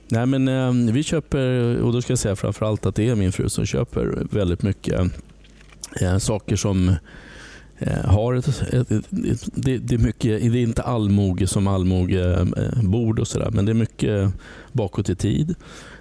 Nej, 0.08 0.26
men, 0.26 0.48
eh, 0.48 0.92
vi 0.92 1.02
köper, 1.02 1.76
och 1.76 1.92
då 1.92 2.02
ska 2.02 2.10
jag 2.10 2.18
säga 2.18 2.36
framförallt 2.36 2.86
att 2.86 2.94
det 2.94 3.08
är 3.08 3.14
min 3.14 3.32
fru 3.32 3.48
som 3.48 3.66
köper 3.66 4.26
väldigt 4.30 4.62
mycket 4.62 5.00
eh, 6.00 6.18
saker 6.18 6.56
som 6.56 6.96
har 8.04 8.34
ett, 8.34 8.48
ett, 8.48 8.90
ett, 8.90 9.08
det, 9.54 9.78
det, 9.78 9.94
är 9.94 9.98
mycket, 9.98 10.52
det 10.52 10.58
är 10.58 10.62
inte 10.62 10.82
allmoge 10.82 11.46
som 11.46 11.66
allmogebord 11.66 13.18
och 13.18 13.28
sådär, 13.28 13.50
men 13.52 13.64
det 13.64 13.72
är 13.72 13.74
mycket 13.74 14.30
bakåt 14.72 15.08
i 15.08 15.16
tid. 15.16 15.54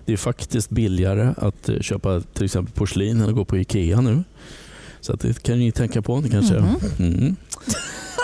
Det 0.06 0.14
är 0.14 0.18
faktiskt 0.18 0.70
billigare 0.70 1.34
att 1.38 1.70
eh, 1.70 1.80
köpa 1.80 2.22
till 2.34 2.46
exempel 2.46 2.74
porslin 2.74 3.22
än 3.22 3.30
att 3.30 3.36
gå 3.36 3.46
på 3.46 3.58
IKEA 3.58 4.02
nu. 4.02 4.24
Så 5.02 5.14
att 5.14 5.20
det 5.20 5.44
kan 5.44 5.60
ni 5.60 5.72
tänka 5.72 6.02
på. 6.02 6.22
Det 6.22 6.30
kanske, 6.30 6.56
Mhm. 6.60 6.76
mm. 7.00 7.36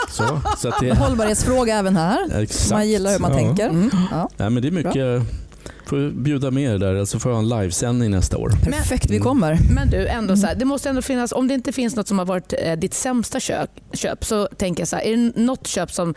så, 0.10 0.42
så 0.58 0.68
att 0.68 0.80
det, 0.80 0.94
Hållbarhetsfråga 0.98 1.76
även 1.78 1.96
här. 1.96 2.42
Exakt. 2.42 2.72
Man 2.72 2.90
gillar 2.90 3.12
hur 3.12 3.20
man 3.20 3.32
Ja. 3.32 3.38
tänker. 3.38 3.70
Mm. 3.70 3.90
Ja. 4.12 4.30
Nej, 4.38 4.50
men 4.50 4.62
det 4.64 4.68
är 4.70 4.72
mycket... 4.72 5.22
Får 5.86 6.10
bjuda 6.12 6.52
med 6.52 6.64
er 6.76 6.78
där, 6.78 6.88
eller 6.94 7.06
så 7.06 7.20
får 7.20 7.32
jag 7.32 7.36
ha 7.36 7.44
en 7.44 7.50
livesändning 7.62 8.12
nästa 8.12 8.38
år. 8.38 8.50
Perfekt, 8.64 9.06
vi 9.10 9.16
Mm. 9.16 9.24
kommer. 9.24 9.58
Men 9.76 9.90
du, 9.90 10.08
ändå 10.08 10.38
så 10.38 10.48
här, 10.48 10.56
det 10.56 10.66
måste 10.66 10.90
ändå 10.90 11.02
finnas, 11.02 11.32
om 11.32 11.48
det 11.48 11.54
inte 11.54 11.72
finns 11.72 11.96
något 11.96 12.08
som 12.08 12.20
har 12.20 12.26
varit 12.26 12.54
eh, 12.64 12.76
ditt 12.80 12.94
sämsta 12.94 13.40
köp, 13.40 13.70
köp 13.94 14.26
så 14.26 14.46
tänker 14.58 14.82
jag 14.82 14.88
så 14.88 14.96
här, 14.96 15.04
är 15.04 15.18
det 15.18 15.42
något 15.42 15.68
köp 15.68 15.92
som 15.92 16.14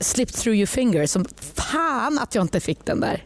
slipped 0.00 0.34
through 0.34 0.56
your 0.56 0.66
fingers 0.66 1.10
som 1.10 1.24
fan 1.54 2.18
att 2.18 2.34
jag 2.34 2.44
inte 2.44 2.60
fick 2.60 2.84
den 2.84 3.00
där? 3.00 3.24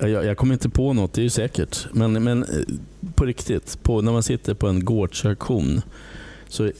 Jag, 0.00 0.10
jag 0.24 0.36
kommer 0.36 0.52
inte 0.54 0.68
på 0.68 0.92
något, 0.92 1.12
det 1.12 1.20
är 1.20 1.22
ju 1.22 1.30
säkert. 1.30 1.86
Men, 1.92 2.24
men 2.24 2.42
eh, 2.42 2.48
på 3.14 3.24
riktigt, 3.24 3.82
på, 3.82 4.02
när 4.02 4.12
man 4.12 4.22
sitter 4.22 4.54
på 4.54 4.68
en 4.68 4.84
gårdsauktion 4.84 5.82
så 6.48 6.64
eh, 6.64 6.70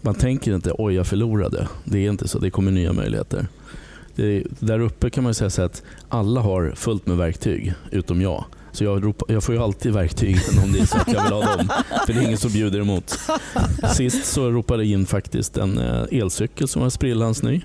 man 0.00 0.14
tänker 0.14 0.54
inte 0.54 0.72
oj 0.78 0.94
jag 0.94 1.06
förlorade. 1.06 1.68
Det 1.84 1.98
är 2.06 2.10
inte 2.10 2.28
så, 2.28 2.38
det 2.38 2.50
kommer 2.50 2.70
nya 2.70 2.92
möjligheter. 2.92 3.46
Det, 4.20 4.44
där 4.58 4.80
uppe 4.80 5.10
kan 5.10 5.24
man 5.24 5.34
säga 5.34 5.50
så 5.50 5.62
att 5.62 5.82
alla 6.08 6.40
har 6.40 6.72
fullt 6.76 7.06
med 7.06 7.16
verktyg 7.16 7.74
utom 7.90 8.20
jag. 8.20 8.44
Så 8.72 8.84
jag, 8.84 9.04
ropar, 9.04 9.32
jag 9.32 9.44
får 9.44 9.54
ju 9.54 9.62
alltid 9.62 9.92
verktygen 9.92 10.40
om 10.64 10.72
det 10.72 10.78
är 10.78 10.86
så 10.86 10.96
att 10.96 11.12
jag 11.12 11.22
vill 11.22 11.32
ha 11.32 11.56
dem. 11.56 11.68
För 12.06 12.12
det 12.12 12.20
är 12.20 12.22
ingen 12.22 12.38
som 12.38 12.52
bjuder 12.52 12.80
emot. 12.80 13.18
Sist 13.94 14.26
så 14.26 14.50
ropade 14.50 14.84
jag 14.84 14.92
in 14.92 15.06
faktiskt 15.06 15.56
en 15.56 15.78
eh, 15.78 16.04
elcykel 16.10 16.68
som 16.68 16.82
var 16.82 16.90
sprillans 16.90 17.42
ny. 17.42 17.60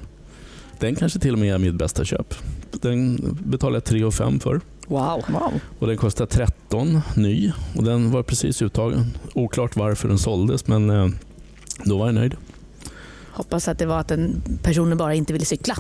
Den 0.80 0.96
kanske 0.96 1.20
till 1.20 1.34
och 1.34 1.40
med 1.40 1.54
är 1.54 1.58
mitt 1.58 1.76
bästa 1.76 2.06
köp. 2.06 2.34
Den 2.72 3.20
betalade 3.46 3.78
jag 3.78 3.84
3 3.84 4.12
5 4.12 4.40
för. 4.40 4.62
Wow. 4.88 5.24
Wow. 5.28 5.54
Och 5.80 5.88
den 5.88 5.98
kostar 5.98 6.26
13 6.26 7.02
ny 7.16 7.52
och 7.76 7.84
den 7.84 8.12
var 8.12 8.24
precis 8.24 8.62
uttagen. 8.62 9.06
Oklart 9.34 9.76
varför 9.76 10.08
den 10.08 10.18
såldes 10.18 10.68
men 10.68 10.90
eh, 10.90 11.08
då 11.84 11.98
var 11.98 12.06
jag 12.06 12.16
nöjd. 12.16 12.36
Hoppas 13.32 13.68
att 13.68 13.80
det 13.80 13.86
var 13.86 14.00
att 14.00 14.08
den 14.08 14.42
personen 14.64 14.98
bara 14.98 15.14
inte 15.14 15.34
ville 15.34 15.46
cykla. 15.46 15.78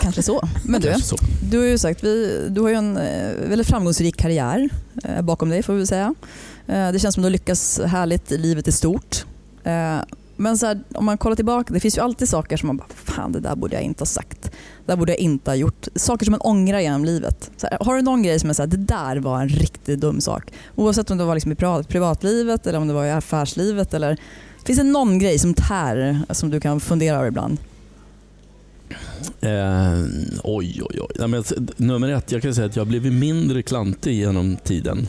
Kanske 0.00 0.22
så. 0.22 0.48
Men 0.64 0.80
du, 0.80 0.94
så. 0.94 1.16
du 1.50 1.58
har 1.58 1.66
ju 1.66 1.78
sagt, 1.78 2.04
vi, 2.04 2.46
du 2.50 2.60
har 2.60 2.68
ju 2.68 2.74
en 2.74 2.96
eh, 2.96 3.48
väldigt 3.48 3.68
framgångsrik 3.68 4.16
karriär 4.16 4.68
eh, 5.04 5.22
bakom 5.22 5.48
dig 5.48 5.62
får 5.62 5.72
vi 5.72 5.86
säga. 5.86 6.14
Eh, 6.66 6.92
det 6.92 6.98
känns 6.98 7.14
som 7.14 7.24
att 7.24 7.26
du 7.26 7.30
lyckas 7.30 7.80
härligt 7.86 8.32
i 8.32 8.38
livet 8.38 8.68
i 8.68 8.72
stort. 8.72 9.24
Men 10.40 10.58
så 10.58 10.66
här, 10.66 10.80
om 10.94 11.04
man 11.04 11.18
kollar 11.18 11.36
tillbaka, 11.36 11.74
det 11.74 11.80
finns 11.80 11.96
ju 11.96 12.02
alltid 12.02 12.28
saker 12.28 12.56
som 12.56 12.66
man 12.66 12.76
bara, 12.76 12.88
fan 12.94 13.32
det 13.32 13.40
där 13.40 13.56
borde 13.56 13.74
jag 13.74 13.82
inte 13.82 14.00
ha 14.00 14.06
sagt. 14.06 14.42
Det 14.42 14.50
där 14.86 14.96
borde 14.96 15.12
jag 15.12 15.18
inte 15.18 15.50
ha 15.50 15.56
gjort. 15.56 15.88
Saker 15.94 16.24
som 16.24 16.32
man 16.32 16.40
ångrar 16.40 16.80
genom 16.80 17.04
livet. 17.04 17.50
Här, 17.62 17.78
har 17.80 17.96
du 17.96 18.02
någon 18.02 18.22
grej 18.22 18.40
som 18.40 18.50
är 18.50 18.54
så 18.54 18.62
här, 18.62 18.66
det 18.66 18.76
där 18.76 19.16
var 19.16 19.40
en 19.40 19.48
riktigt 19.48 20.00
dum 20.00 20.20
sak? 20.20 20.52
Oavsett 20.76 21.10
om 21.10 21.18
det 21.18 21.24
var 21.24 21.34
liksom 21.34 21.52
i 21.52 21.54
privat, 21.54 21.88
privatlivet 21.88 22.66
eller 22.66 22.78
om 22.78 22.88
det 22.88 22.94
var 22.94 23.04
i 23.04 23.10
affärslivet. 23.10 23.94
Eller, 23.94 24.20
finns 24.64 24.78
det 24.78 24.84
någon 24.84 25.18
grej 25.18 25.38
som 25.38 25.54
tär 25.54 26.24
som 26.30 26.50
du 26.50 26.60
kan 26.60 26.80
fundera 26.80 27.16
över 27.16 27.28
ibland? 27.28 27.58
Eh, 29.40 30.04
oj, 30.44 30.82
oj, 30.82 31.00
oj. 31.00 31.08
Nej, 31.18 31.28
men, 31.28 31.44
nummer 31.76 32.08
ett, 32.08 32.32
jag 32.32 32.42
kan 32.42 32.54
säga 32.54 32.66
att 32.66 32.76
jag 32.76 32.84
har 32.84 32.88
blivit 32.88 33.12
mindre 33.12 33.62
klantig 33.62 34.14
genom 34.14 34.56
tiden. 34.56 35.08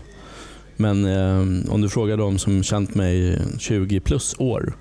Men 0.76 1.06
eh, 1.06 1.72
om 1.74 1.82
du 1.82 1.90
frågar 1.90 2.18
de 2.18 2.40
som 2.40 2.64
känt 2.64 2.96
mig 2.96 3.42
20 3.60 4.00
plus 4.00 4.36
år 4.38 4.74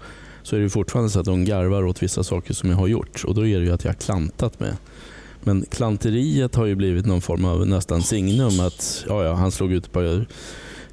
så 0.42 0.56
är 0.56 0.60
det 0.60 0.70
fortfarande 0.70 1.10
så 1.10 1.20
att 1.20 1.26
de 1.26 1.44
garvar 1.44 1.84
åt 1.84 2.02
vissa 2.02 2.24
saker 2.24 2.54
som 2.54 2.70
jag 2.70 2.76
har 2.76 2.86
gjort 2.86 3.24
och 3.24 3.34
då 3.34 3.46
är 3.46 3.58
det 3.58 3.64
ju 3.64 3.72
att 3.72 3.84
jag 3.84 3.90
har 3.90 3.96
klantat 3.96 4.60
med. 4.60 4.76
Men 5.40 5.64
klanteriet 5.70 6.54
har 6.54 6.66
ju 6.66 6.74
blivit 6.74 7.06
någon 7.06 7.20
form 7.20 7.44
av 7.44 7.66
nästan 7.66 8.02
signum 8.02 8.60
att 8.60 9.04
ja, 9.08 9.24
ja, 9.24 9.34
han 9.34 9.52
slog 9.52 9.72
ut 9.72 9.92
på 9.92 10.24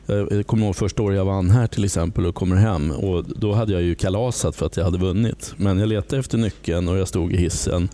jag 0.07 0.47
kommer 0.47 0.65
ihåg 0.65 0.75
första 0.75 1.03
året 1.03 1.17
jag 1.17 1.25
vann 1.25 1.49
här 1.49 1.67
till 1.67 1.83
exempel 1.83 2.25
och 2.25 2.35
kommer 2.35 2.55
hem 2.55 2.91
och 2.91 3.23
då 3.35 3.53
hade 3.53 3.73
jag 3.73 3.81
ju 3.81 3.95
kalasat 3.95 4.55
för 4.55 4.65
att 4.65 4.77
jag 4.77 4.83
hade 4.83 4.97
vunnit. 4.97 5.53
Men 5.57 5.79
jag 5.79 5.89
letade 5.89 6.19
efter 6.19 6.37
nyckeln 6.37 6.87
och 6.87 6.97
jag 6.97 7.07
stod 7.07 7.33
i 7.33 7.37
hissen 7.37 7.89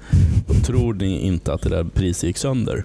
och 0.47 0.65
tror 0.65 0.93
ni 0.93 1.19
inte 1.19 1.53
att 1.53 1.61
det 1.61 1.69
där 1.69 1.83
priset 1.83 2.23
gick 2.23 2.37
sönder? 2.37 2.83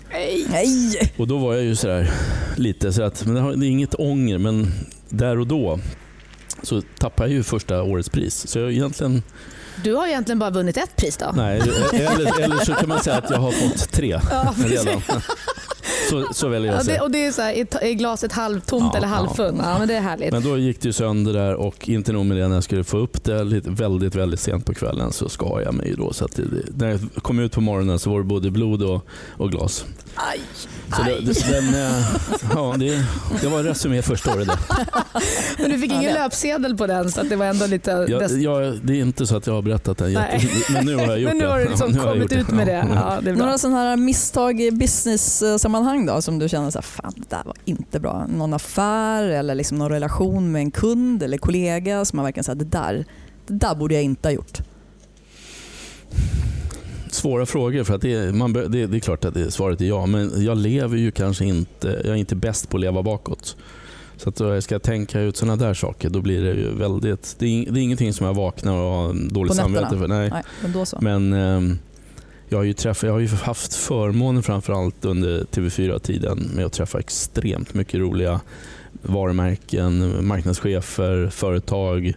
Nej! 0.51 1.12
Och 1.17 1.27
då 1.29 1.39
var 1.39 1.55
jag 1.55 1.65
ju 1.65 1.77
sådär 1.77 2.11
lite 2.57 2.93
så 2.93 3.03
att, 3.03 3.27
men 3.27 3.61
det 3.61 3.67
är 3.67 3.71
inget 3.71 3.95
ånger 3.95 4.39
men 4.39 4.73
där 5.09 5.39
och 5.39 5.47
då 5.47 5.79
så 6.62 6.83
tappade 6.99 7.29
jag 7.29 7.35
ju 7.37 7.43
första 7.43 7.83
årets 7.83 8.09
pris. 8.09 8.49
Så 8.49 8.59
jag 8.59 8.73
egentligen, 8.73 9.23
Du 9.85 9.95
har 9.95 10.07
egentligen 10.07 10.39
bara 10.39 10.51
vunnit 10.51 10.77
ett 10.77 10.97
pris 10.97 11.17
då. 11.17 11.33
nej, 11.37 11.61
eller, 11.93 12.41
eller 12.43 12.65
så 12.65 12.73
kan 12.75 12.89
man 12.89 13.01
säga 13.03 13.17
att 13.17 13.31
jag 13.31 13.39
har 13.39 13.53
fått 13.53 13.93
tre 13.93 14.21
Ja, 14.31 14.55
redan. 14.67 15.03
Så, 16.11 16.27
så 16.35 16.49
väljer 16.49 16.66
jag 16.69 16.75
Ja, 16.77 16.81
att 16.81 16.87
det, 16.87 16.90
säga. 16.92 17.03
och 17.03 17.11
det 17.11 17.27
är 17.27 17.33
så 17.33 17.42
här, 17.42 17.53
är- 17.83 17.92
glaset 17.92 18.33
halvtomt 18.33 18.90
Ja, 18.92 18.97
eller 18.97 19.07
halvfunt? 19.09 19.61
Ja, 19.64 19.79
men 19.79 19.88
det 19.88 19.95
är 19.97 20.01
härligt. 20.01 20.33
Men 20.33 20.42
då 20.42 20.59
gick 20.59 20.81
det 20.81 20.88
ju 20.88 20.92
sönder 20.92 21.33
där 21.33 21.55
och 21.55 21.88
inte 21.88 22.12
nog 22.12 22.27
med 22.27 22.37
det, 22.37 22.49
när 22.49 22.55
jag 22.57 22.64
skulle 22.64 22.85
få 22.85 22.99
upp 22.99 23.25
det 23.25 23.45
lite, 23.45 23.71
väldigt, 23.71 24.14
väldigt 24.14 24.40
sent 24.40 24.66
på 24.66 24.75
kvällen 24.75 25.12
så 25.12 25.29
skar 25.29 25.61
jag 25.64 25.75
mig. 25.75 25.95
Då, 25.99 26.12
så 26.12 26.27
det, 26.37 26.42
det, 26.42 26.62
när 26.85 26.90
jag 26.90 27.01
kom 27.23 27.38
ut 27.38 27.53
på 27.53 27.61
morgonen 27.61 27.99
så 27.99 28.11
var 28.11 28.19
det 28.19 28.25
både 28.25 28.51
blod 28.51 28.83
och, 28.83 29.07
och 29.31 29.51
glas. 29.51 29.85
Aj, 30.19 30.41
Så 30.97 31.03
det, 31.03 31.15
aj. 31.15 31.23
det, 31.25 31.51
den, 31.53 31.75
eh, 31.75 32.05
ja, 32.55 32.75
det, 32.79 33.05
det 33.41 33.47
var 33.49 33.59
en 33.59 33.65
resumé 33.65 34.03
första 34.03 34.35
året. 34.35 34.47
Där. 34.49 34.57
Men 35.63 35.71
du 35.71 35.79
fick 35.79 35.91
Ja, 35.93 35.95
ingen 35.97 36.15
det- 36.15 36.21
löpsedel 36.21 36.77
på 36.77 36.87
den 36.87 37.11
så 37.13 37.21
att 37.21 37.29
det 37.29 37.37
var 37.37 37.47
ändå 37.47 37.67
lite... 37.67 37.91
Dess- 38.07 38.39
jag, 38.39 38.79
det 38.83 38.93
är 38.93 39.01
inte 39.01 39.27
så 39.27 39.37
att 39.37 39.47
jag 39.47 39.55
har 39.55 39.63
berättat 39.63 39.99
den 39.99 40.13
jätte, 40.13 40.41
men 40.73 40.87
nu 40.87 40.95
har 40.97 41.07
jag 41.07 41.19
gjort 41.21 41.29
Men 41.31 41.39
nu 41.39 41.45
det. 41.45 41.51
har 41.51 41.59
du 41.59 41.65
Ja, 41.65 41.69
liksom 41.71 41.91
nu 41.93 41.99
har 41.99 42.07
jag 42.07 42.15
kommit 42.15 42.33
ut 42.33 42.49
med 42.51 42.67
det. 42.67 42.73
Ja. 42.73 42.87
Ja, 42.95 43.21
det 43.23 43.31
är 43.31 43.35
bra. 43.35 43.45
Några 43.45 43.59
sådana 43.59 43.79
här 43.79 43.97
misstag 43.97 44.61
i 44.61 44.71
business-sammanhang 44.71 46.07
då 46.07 46.23
som 46.23 46.39
du 46.39 46.49
känner 46.49 46.71
så 46.71 46.79
här, 46.79 46.83
fan 46.83 47.13
det 47.17 47.31
där 47.31 47.43
var 47.45 47.55
inte 47.65 48.01
bra. 48.01 48.27
Någon 48.29 48.55
affär 48.55 49.23
eller 49.25 49.55
liksom 49.55 49.79
någon 49.79 49.91
relation 49.91 50.53
med 50.53 50.61
en 50.63 50.71
kund 50.71 51.23
eller 51.23 51.39
kollega 51.39 52.05
som 52.05 52.17
man 52.17 52.25
verkligen 52.25 52.45
säger 52.45 52.59
det 52.59 52.65
där, 52.65 53.05
det 53.47 53.55
där 53.55 53.75
borde 53.75 53.95
jag 53.95 54.03
inte 54.03 54.29
ha 54.29 54.33
gjort. 54.33 54.59
Svåra 57.17 57.47
frågor 57.47 57.85
för 57.85 57.95
att 57.95 58.03
det, 58.03 58.13
är- 58.13 58.33
man, 58.33 58.53
det, 58.53 58.69
det 58.87 58.97
är 58.97 59.01
klart 59.01 59.25
att 59.25 59.35
det, 59.35 59.51
svaret 59.51 59.81
är 59.81 59.85
ja, 59.85 60.07
men 60.07 60.45
jag 60.45 60.59
lever 60.59 60.97
ju 60.97 61.11
kanske 61.11 61.45
inte, 61.45 61.89
jag 61.89 62.07
är 62.13 62.15
inte 62.15 62.37
bäst 62.37 62.69
på 62.71 62.77
att 62.77 62.81
leva 62.81 63.03
bakåt. 63.03 63.57
Så 64.17 64.29
att 64.29 64.37
då 64.37 64.45
jag 64.55 64.63
ska 64.63 64.79
tänka 64.79 65.21
ut 65.21 65.37
sådana 65.37 65.57
där 65.57 65.75
saker, 65.75 66.11
då 66.11 66.21
blir 66.21 66.43
det 66.43 66.53
ju 66.55 66.75
väldigt, 66.75 67.37
det 67.39 67.47
är, 67.47 67.71
det 67.73 67.81
är 67.81 67.83
ingenting 67.83 68.13
som 68.13 68.27
jag 68.27 68.35
vaknar 68.35 68.73
och 68.75 68.93
har 68.93 69.11
en 69.11 69.29
dålig 69.29 69.51
På 69.51 69.55
nätterna? 69.57 69.79
samvete 69.91 69.99
för. 69.99 70.09
Nej. 70.09 70.31
Nej, 70.33 70.43
men. 71.01 71.31
Men 71.31 71.33
ehm, 71.33 71.79
jag 72.49 72.59
har, 72.59 72.65
ju 72.65 72.73
träffat, 72.73 73.03
jag 73.03 73.13
har 73.13 73.21
ju 73.21 73.29
haft 73.29 73.75
förmånen 73.75 74.43
framförallt 74.43 75.05
under 75.05 75.41
TV4-tiden 75.45 76.51
med 76.55 76.65
att 76.67 76.73
träffa 76.73 76.99
extremt 76.99 77.75
mycket 77.75 78.01
roliga 78.01 78.41
varumärken, 79.03 80.15
marknadschefer, 80.27 81.29
företag 81.29 82.15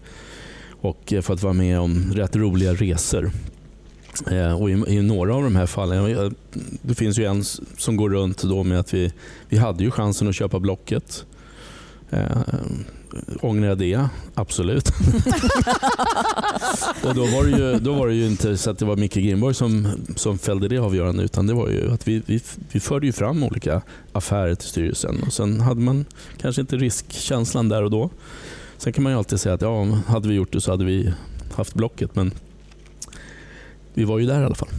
och 0.82 1.14
eh, 1.14 1.22
fått 1.22 1.44
vara 1.44 1.54
med 1.54 1.80
om 1.80 2.12
rätt 2.16 2.36
roliga 2.36 2.74
resor. 2.74 3.32
Eh, 4.32 4.62
och 4.62 4.70
i, 4.70 4.74
I 4.88 5.02
några 5.02 5.36
av 5.36 5.44
de 5.44 5.56
här 5.56 5.66
fallen, 5.66 6.36
det 6.82 6.96
finns 6.96 7.20
ju 7.20 7.26
en 7.26 7.44
som 7.78 7.96
går 7.96 8.10
runt 8.10 8.44
då 8.44 8.64
med 8.64 8.80
att 8.80 8.94
vi, 8.94 9.14
vi 9.50 9.58
hade 9.58 9.84
ju 9.84 9.92
chansen 9.92 10.28
att 10.28 10.36
köpa 10.36 10.60
Blocket. 10.60 11.26
Eh, 12.10 12.38
ångrar 13.42 13.68
jag 13.68 13.78
det? 13.78 14.08
Absolut. 14.34 14.90
Och 17.04 17.16
då 17.16 17.26
var, 17.26 17.44
det 17.44 17.58
ju, 17.58 17.80
då 17.80 17.94
var 17.94 18.08
det 18.08 18.14
ju 18.14 18.28
inte 18.28 18.58
så 18.58 18.72
att 18.72 18.78
det 18.78 18.86
var 18.86 18.96
Micke 18.96 19.14
Grimborg 19.14 19.54
som, 19.56 19.88
som 20.16 20.38
fällde 20.38 20.68
det 20.68 20.78
avgörande 20.78 21.24
utan 21.24 21.48
det 21.48 21.54
var 21.54 21.70
ju 21.70 21.92
att 21.92 22.08
vi, 22.08 22.22
vi, 22.26 22.42
vi 22.72 22.80
förde 22.80 23.06
ju 23.06 23.12
fram 23.12 23.44
olika 23.44 23.82
affärer 24.12 24.56
till 24.56 24.68
styrelsen 24.68 25.24
och 25.28 25.34
sen 25.34 25.60
hade 25.60 25.82
man 25.82 26.06
kanske 26.38 26.62
inte 26.62 26.78
riskkänslan 26.78 27.70
där 27.70 27.84
och 27.84 27.92
då. 27.92 28.10
Sen 28.78 28.94
kan 28.94 29.04
man 29.04 29.12
ju 29.12 29.18
alltid 29.18 29.40
säga 29.40 29.56
att 29.56 29.62
ja, 29.62 29.84
hade 30.08 30.28
vi 30.28 30.34
gjort 30.36 30.54
det 30.54 30.62
så 30.62 30.72
hade 30.72 30.86
vi 30.86 31.14
haft 31.56 31.74
Blocket 31.74 32.16
men 32.16 32.32
vi 34.00 34.06
var 34.06 34.20
ju 34.20 34.26
där 34.26 34.42
i 34.42 34.46
alla 34.46 34.56
fall. 34.56 34.70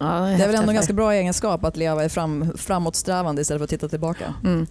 Ja, 0.00 0.06
Det 0.06 0.10
är 0.10 0.20
väl 0.20 0.30
häftigt. 0.38 0.58
ändå 0.58 0.68
en 0.70 0.74
ganska 0.74 0.92
bra 0.92 1.12
egenskap 1.14 1.64
att 1.64 1.76
leva 1.76 2.04
i 2.04 2.08
fram, 2.08 2.52
framåtsträvande 2.56 3.42
istället 3.42 3.60
för 3.60 3.64
att 3.64 3.70
titta 3.70 3.88
tillbaka. 3.88 4.34
Mm. 4.44 4.66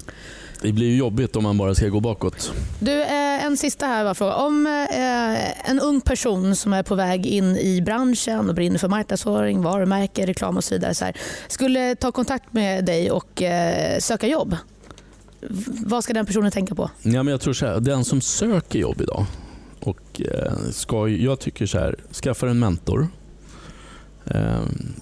Det 0.62 0.72
blir 0.72 0.88
ju 0.88 0.98
jobbigt 0.98 1.36
om 1.36 1.44
man 1.44 1.58
bara 1.58 1.76
ska 1.76 1.88
gå 1.88 2.00
bakåt. 2.00 2.54
Du, 2.80 3.02
eh, 3.02 3.46
en 3.46 3.58
sista 3.58 3.86
här 3.86 4.04
var 4.04 4.14
fråga. 4.14 4.34
Om 4.34 4.68
eh, 4.68 5.70
en 5.70 5.80
ung 5.80 6.02
person 6.02 6.56
som 6.56 6.74
är 6.74 6.84
på 6.84 6.96
väg 6.96 7.26
in 7.26 7.58
i 7.58 7.82
branschen 7.82 8.50
och 8.50 8.56
brinner 8.56 8.78
för 8.78 8.88
marknadsföring, 8.88 9.62
varumärke, 9.62 10.26
reklam 10.26 10.58
och 10.58 10.64
så 10.64 10.76
vidare 10.76 10.94
så 10.94 11.06
här, 11.06 11.16
skulle 11.48 11.96
ta 11.96 12.12
kontakt 12.12 12.54
med 12.54 12.86
dig 12.86 13.12
och 13.12 13.42
eh, 13.42 14.00
söka 14.00 14.28
jobb. 14.28 14.56
Vad 15.86 16.04
ska 16.04 16.14
den 16.14 16.26
personen 16.26 16.52
tänka 16.52 16.76
på? 16.76 16.90
Ja, 17.02 17.24
men 17.24 17.28
jag 17.28 17.42
tror 17.42 17.54
så 17.54 17.66
här, 17.66 17.80
den 17.80 18.06
som 18.06 18.22
söker 18.22 18.80
jobb 18.80 19.02
idag 19.02 19.26
och 19.80 20.22
ska, 20.72 21.08
jag 21.08 21.40
tycker 21.40 21.66
så 21.66 21.80
här, 21.80 21.96
skaffa 22.24 22.50
en 22.50 22.60
mentor. 22.60 23.08
Ehm, 24.26 24.94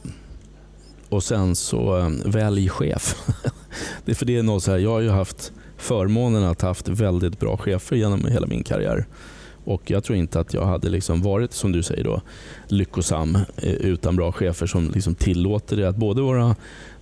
och 1.09 1.23
sen 1.23 1.55
så 1.55 1.95
ehm, 1.95 2.21
välj 2.25 2.69
chef. 2.69 3.15
det 4.05 4.11
är 4.11 4.15
för 4.15 4.25
det 4.25 4.37
är 4.37 4.43
något 4.43 4.63
så 4.63 4.71
här, 4.71 4.77
jag 4.77 4.89
har 4.89 4.99
ju 4.99 5.09
haft 5.09 5.53
förmånen 5.77 6.43
att 6.43 6.61
ha 6.61 6.69
haft 6.69 6.87
väldigt 6.87 7.39
bra 7.39 7.57
chefer 7.57 7.95
genom 7.95 8.25
hela 8.25 8.47
min 8.47 8.63
karriär. 8.63 9.05
Och 9.63 9.91
jag 9.91 10.03
tror 10.03 10.17
inte 10.17 10.39
att 10.39 10.53
jag 10.53 10.65
hade 10.65 10.89
liksom 10.89 11.21
varit, 11.21 11.53
som 11.53 11.71
du 11.71 11.83
säger, 11.83 12.03
då, 12.03 12.21
lyckosam 12.67 13.35
eh, 13.35 13.73
utan 13.73 14.15
bra 14.15 14.31
chefer 14.31 14.65
som 14.65 14.91
liksom 14.93 15.15
tillåter 15.15 15.77
dig 15.77 15.85
att 15.85 15.95
både 15.95 16.21
vara 16.21 16.55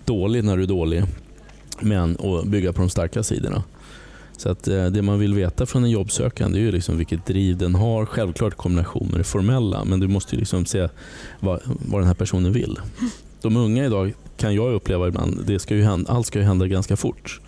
dålig 0.05 0.43
när 0.43 0.57
du 0.57 0.63
är 0.63 0.67
dålig 0.67 1.03
men 1.81 2.15
och 2.15 2.47
bygga 2.47 2.73
på 2.73 2.81
de 2.81 2.89
starka 2.89 3.23
sidorna. 3.23 3.63
Så 4.37 4.49
att 4.49 4.67
eh, 4.67 4.85
Det 4.85 5.01
man 5.01 5.19
vill 5.19 5.33
veta 5.33 5.65
från 5.65 5.83
en 5.83 5.89
jobbsökande 5.89 6.59
är 6.59 6.63
ju 6.63 6.71
liksom 6.71 6.97
vilket 6.97 7.25
driv 7.25 7.57
den 7.57 7.75
har. 7.75 8.05
Självklart 8.05 8.53
i 8.53 8.55
kombination 8.55 9.07
med 9.07 9.19
det 9.19 9.23
formella, 9.23 9.85
men 9.85 9.99
du 9.99 10.07
måste 10.07 10.35
ju 10.35 10.39
liksom 10.39 10.65
se 10.65 10.89
vad, 11.39 11.59
vad 11.65 12.01
den 12.01 12.07
här 12.07 12.13
personen 12.13 12.53
vill. 12.53 12.79
De 13.41 13.57
unga 13.57 13.85
idag 13.85 14.13
kan 14.37 14.55
jag 14.55 14.73
uppleva 14.73 15.07
ibland, 15.07 15.43
det 15.47 15.59
ska 15.59 15.75
ju 15.75 15.83
hända, 15.83 16.11
allt 16.11 16.27
ska 16.27 16.39
ju 16.39 16.45
hända 16.45 16.67
ganska 16.67 16.95
fort. 16.95 17.41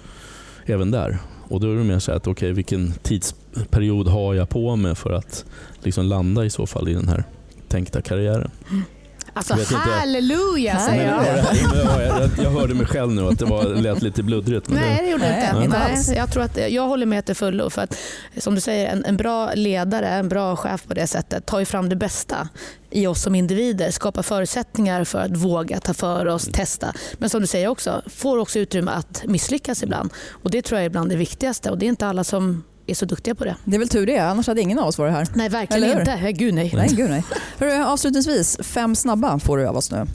Även 0.66 0.92
där. 0.92 1.18
Och 1.48 1.60
Då 1.60 1.72
är 1.72 1.76
det 1.76 1.84
mer 1.84 2.00
så 2.00 2.12
här 2.12 2.18
att 2.18 2.28
okej, 2.28 2.52
vilken 2.54 2.94
tidsperiod 3.02 4.08
har 4.08 4.34
jag 4.34 4.50
på 4.50 4.76
mig 4.76 4.96
för 4.96 5.12
att 5.12 5.46
liksom 5.84 6.06
landa 6.06 6.46
i 6.46 6.50
så 6.50 6.66
fall 6.68 6.90
i 6.90 6.94
den 6.94 7.08
här 7.08 7.24
tänkta 7.68 8.02
karriären. 8.02 8.52
Mm. 8.70 8.84
Alltså 9.34 9.60
inte. 9.60 9.76
halleluja 9.76 10.80
säger 10.80 11.08
jag. 11.08 11.26
jag, 11.28 12.22
jag, 12.22 12.30
jag 12.46 12.52
hörde 12.52 12.74
mig 12.74 12.86
själv 12.86 13.12
nu 13.12 13.28
att 13.28 13.40
det 13.40 13.46
var, 13.46 13.64
lät 13.64 14.02
lite 14.02 14.24
bluddrigt. 14.24 14.70
Nej, 14.70 15.02
det 15.04 15.10
gjorde 15.10 15.24
det 15.24 15.30
Nej, 15.30 15.50
inte. 15.50 15.64
inte 15.66 15.80
Nej, 15.80 15.92
alls. 15.92 16.12
jag, 16.16 16.32
tror 16.32 16.44
att, 16.44 16.72
jag 16.72 16.88
håller 16.88 17.06
med 17.06 17.26
till 17.26 17.36
fullo. 17.36 17.70
För 17.70 17.82
att, 17.82 17.98
som 18.38 18.56
du 18.56 18.62
säger, 18.62 18.88
en, 18.88 19.06
en 19.06 19.18
bra 19.18 19.54
ledare, 19.54 20.08
en 20.10 20.30
bra 20.30 20.56
chef 20.56 20.84
på 20.88 20.94
det 20.94 21.08
sättet 21.08 21.46
tar 21.46 21.60
ju 21.60 21.66
fram 21.66 21.90
det 21.90 21.96
bästa 21.96 22.50
i 22.92 23.08
oss 23.08 23.22
som 23.22 23.36
individer. 23.36 23.92
Skapar 23.92 24.24
förutsättningar 24.24 25.04
för 25.04 25.20
att 25.20 25.38
våga 25.38 25.80
ta 25.80 25.94
för 25.94 26.26
oss, 26.26 26.50
testa. 26.54 26.94
Men 27.18 27.30
som 27.30 27.42
du 27.42 27.48
säger 27.48 27.68
också, 27.68 28.02
får 28.08 28.38
också 28.38 28.60
utrymme 28.60 28.92
att 28.92 29.24
misslyckas 29.26 29.84
ibland. 29.84 30.10
Och 30.44 30.52
Det 30.52 30.62
tror 30.62 30.80
jag 30.80 30.86
är 30.86 30.90
bland 30.90 31.10
det 31.10 31.16
viktigaste. 31.16 31.72
Och 31.72 31.78
Det 31.78 31.86
är 31.86 31.88
inte 31.88 32.08
alla 32.08 32.24
som 32.24 32.64
är 32.90 32.96
så 32.96 33.06
duktiga 33.06 33.36
på 33.36 33.46
det. 33.46 33.56
Det 33.66 33.76
är 33.76 33.80
väl 33.80 33.90
tur 33.90 34.06
det, 34.06 34.18
annars 34.18 34.48
hade 34.48 34.62
ingen 34.62 34.80
av 34.80 34.88
oss 34.88 34.98
varit 34.98 35.14
här. 35.14 35.28
Nej, 35.34 35.50
verkligen 35.50 36.00
inte. 36.00 36.12
Hey, 36.12 36.32
Gud 36.32 36.54
nej. 36.54 36.72
Nej, 36.76 36.90
gud 36.92 37.10
nej. 37.10 37.24
Hörru, 37.58 37.84
avslutningsvis, 37.84 38.58
fem 38.62 38.96
snabba 38.96 39.40
får 39.40 39.58
du 39.58 39.68
av 39.68 39.78
oss 39.78 39.92
nu. 39.92 40.06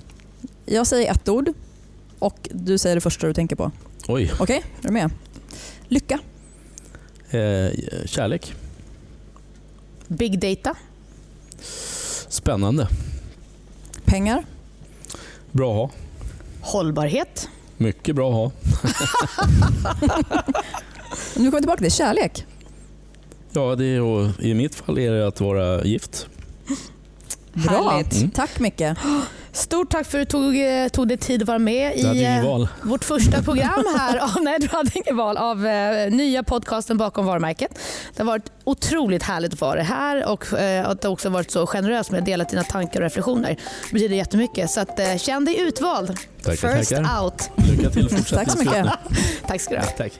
Jag 0.66 0.86
säger 0.86 1.10
ett 1.12 1.28
ord 1.28 1.48
och 2.18 2.48
du 2.52 2.78
säger 2.78 2.94
det 2.96 3.00
första 3.00 3.26
du 3.26 3.34
tänker 3.34 3.56
på. 3.56 3.70
Oj, 4.08 4.32
Okej, 4.40 4.64
är 4.82 4.86
du 4.88 4.92
med? 4.92 5.10
Lycka, 5.88 6.18
eh, 7.30 7.70
kärlek. 8.06 8.54
Big 10.08 10.38
data. 10.38 10.74
Spännande. 12.28 12.88
pengar, 14.04 14.44
Bra 15.52 15.70
att 15.70 15.76
ha. 15.76 15.90
Hållbarhet. 16.60 17.48
Mycket 17.76 18.16
bra 18.16 18.28
att 18.28 18.34
ha. 18.34 18.52
nu 21.36 21.44
kommer 21.44 21.50
vi 21.50 21.58
tillbaka 21.58 21.82
till 21.82 21.92
kärlek. 21.92 22.46
Ja, 23.54 23.74
det 23.74 23.84
är, 23.84 24.02
och 24.02 24.30
I 24.40 24.54
mitt 24.54 24.74
fall 24.74 24.98
är 24.98 25.12
det 25.12 25.26
att 25.26 25.40
vara 25.40 25.84
gift. 25.84 26.26
Bra, 27.52 27.90
Härligt. 27.90 28.16
Mm. 28.16 28.30
tack 28.30 28.58
Micke. 28.58 28.82
Stort 29.52 29.90
tack 29.90 30.06
för 30.06 30.20
att 30.20 30.28
du 30.28 30.30
tog, 30.30 30.56
eh, 30.82 30.88
tog 30.88 31.08
dig 31.08 31.16
tid 31.16 31.42
att 31.42 31.48
vara 31.48 31.58
med 31.58 31.96
i 31.96 32.24
eh, 32.24 32.66
vårt 32.82 33.04
första 33.04 33.42
program 33.42 33.84
här. 33.98 34.18
av, 34.18 34.42
nej, 34.42 34.56
du 34.60 34.68
hade 34.68 34.90
inget 34.94 35.14
val. 35.14 35.36
Av 35.36 35.66
eh, 35.66 36.10
nya 36.10 36.42
podcasten 36.42 36.96
Bakom 36.96 37.26
varumärket. 37.26 37.78
Det 38.16 38.22
har 38.22 38.26
varit 38.26 38.52
otroligt 38.64 39.22
härligt 39.22 39.52
att 39.52 39.60
vara 39.60 39.82
här 39.82 40.28
och 40.28 40.52
eh, 40.52 40.88
att 40.88 41.02
du 41.02 41.08
också 41.08 41.28
varit 41.28 41.50
så 41.50 41.66
generös 41.66 42.10
med 42.10 42.18
att 42.20 42.26
dela 42.26 42.44
dina 42.44 42.62
tankar 42.62 43.00
och 43.00 43.04
reflektioner. 43.04 43.56
Det 43.88 43.92
betyder 43.94 44.16
jättemycket. 44.16 44.70
Så 44.70 44.80
att, 44.80 44.98
eh, 44.98 45.16
känn 45.16 45.44
dig 45.44 45.60
utvald. 45.60 46.18
Tackar, 46.42 46.76
First 46.76 46.90
tackar. 46.90 47.24
out. 47.24 47.50
Lycka 47.70 47.90
till 47.90 48.02
Tack 48.08 48.10
så 48.10 48.16
fortsättningsvis. 48.16 48.66
mycket. 48.66 48.92
Tack 49.46 49.60
ska 49.60 49.74
du 49.74 49.80
ha. 49.80 49.86
Tack. 49.86 50.12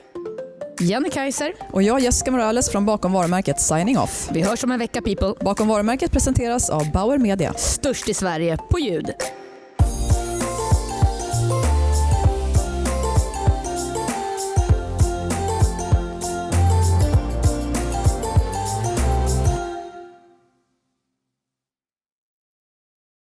Jenny 0.85 1.11
Kaiser. 1.11 1.53
Och 1.73 1.83
jag 1.83 2.01
Jessica 2.01 2.31
Morales 2.31 2.70
från 2.70 2.87
Bakom 2.87 3.12
varumärket 3.12 3.61
signing 3.61 3.99
off. 3.99 4.29
Vi 4.33 4.42
hörs 4.42 4.64
om 4.64 4.70
en 4.70 4.79
vecka 4.79 5.03
people. 5.03 5.35
Bakom 5.40 5.68
varumärket 5.68 6.12
presenteras 6.12 6.70
av 6.70 6.92
Bauer 6.92 7.18
Media. 7.18 7.55
Störst 7.57 8.09
i 8.09 8.14
Sverige 8.14 8.57
på 8.70 8.79
ljud. 8.79 9.11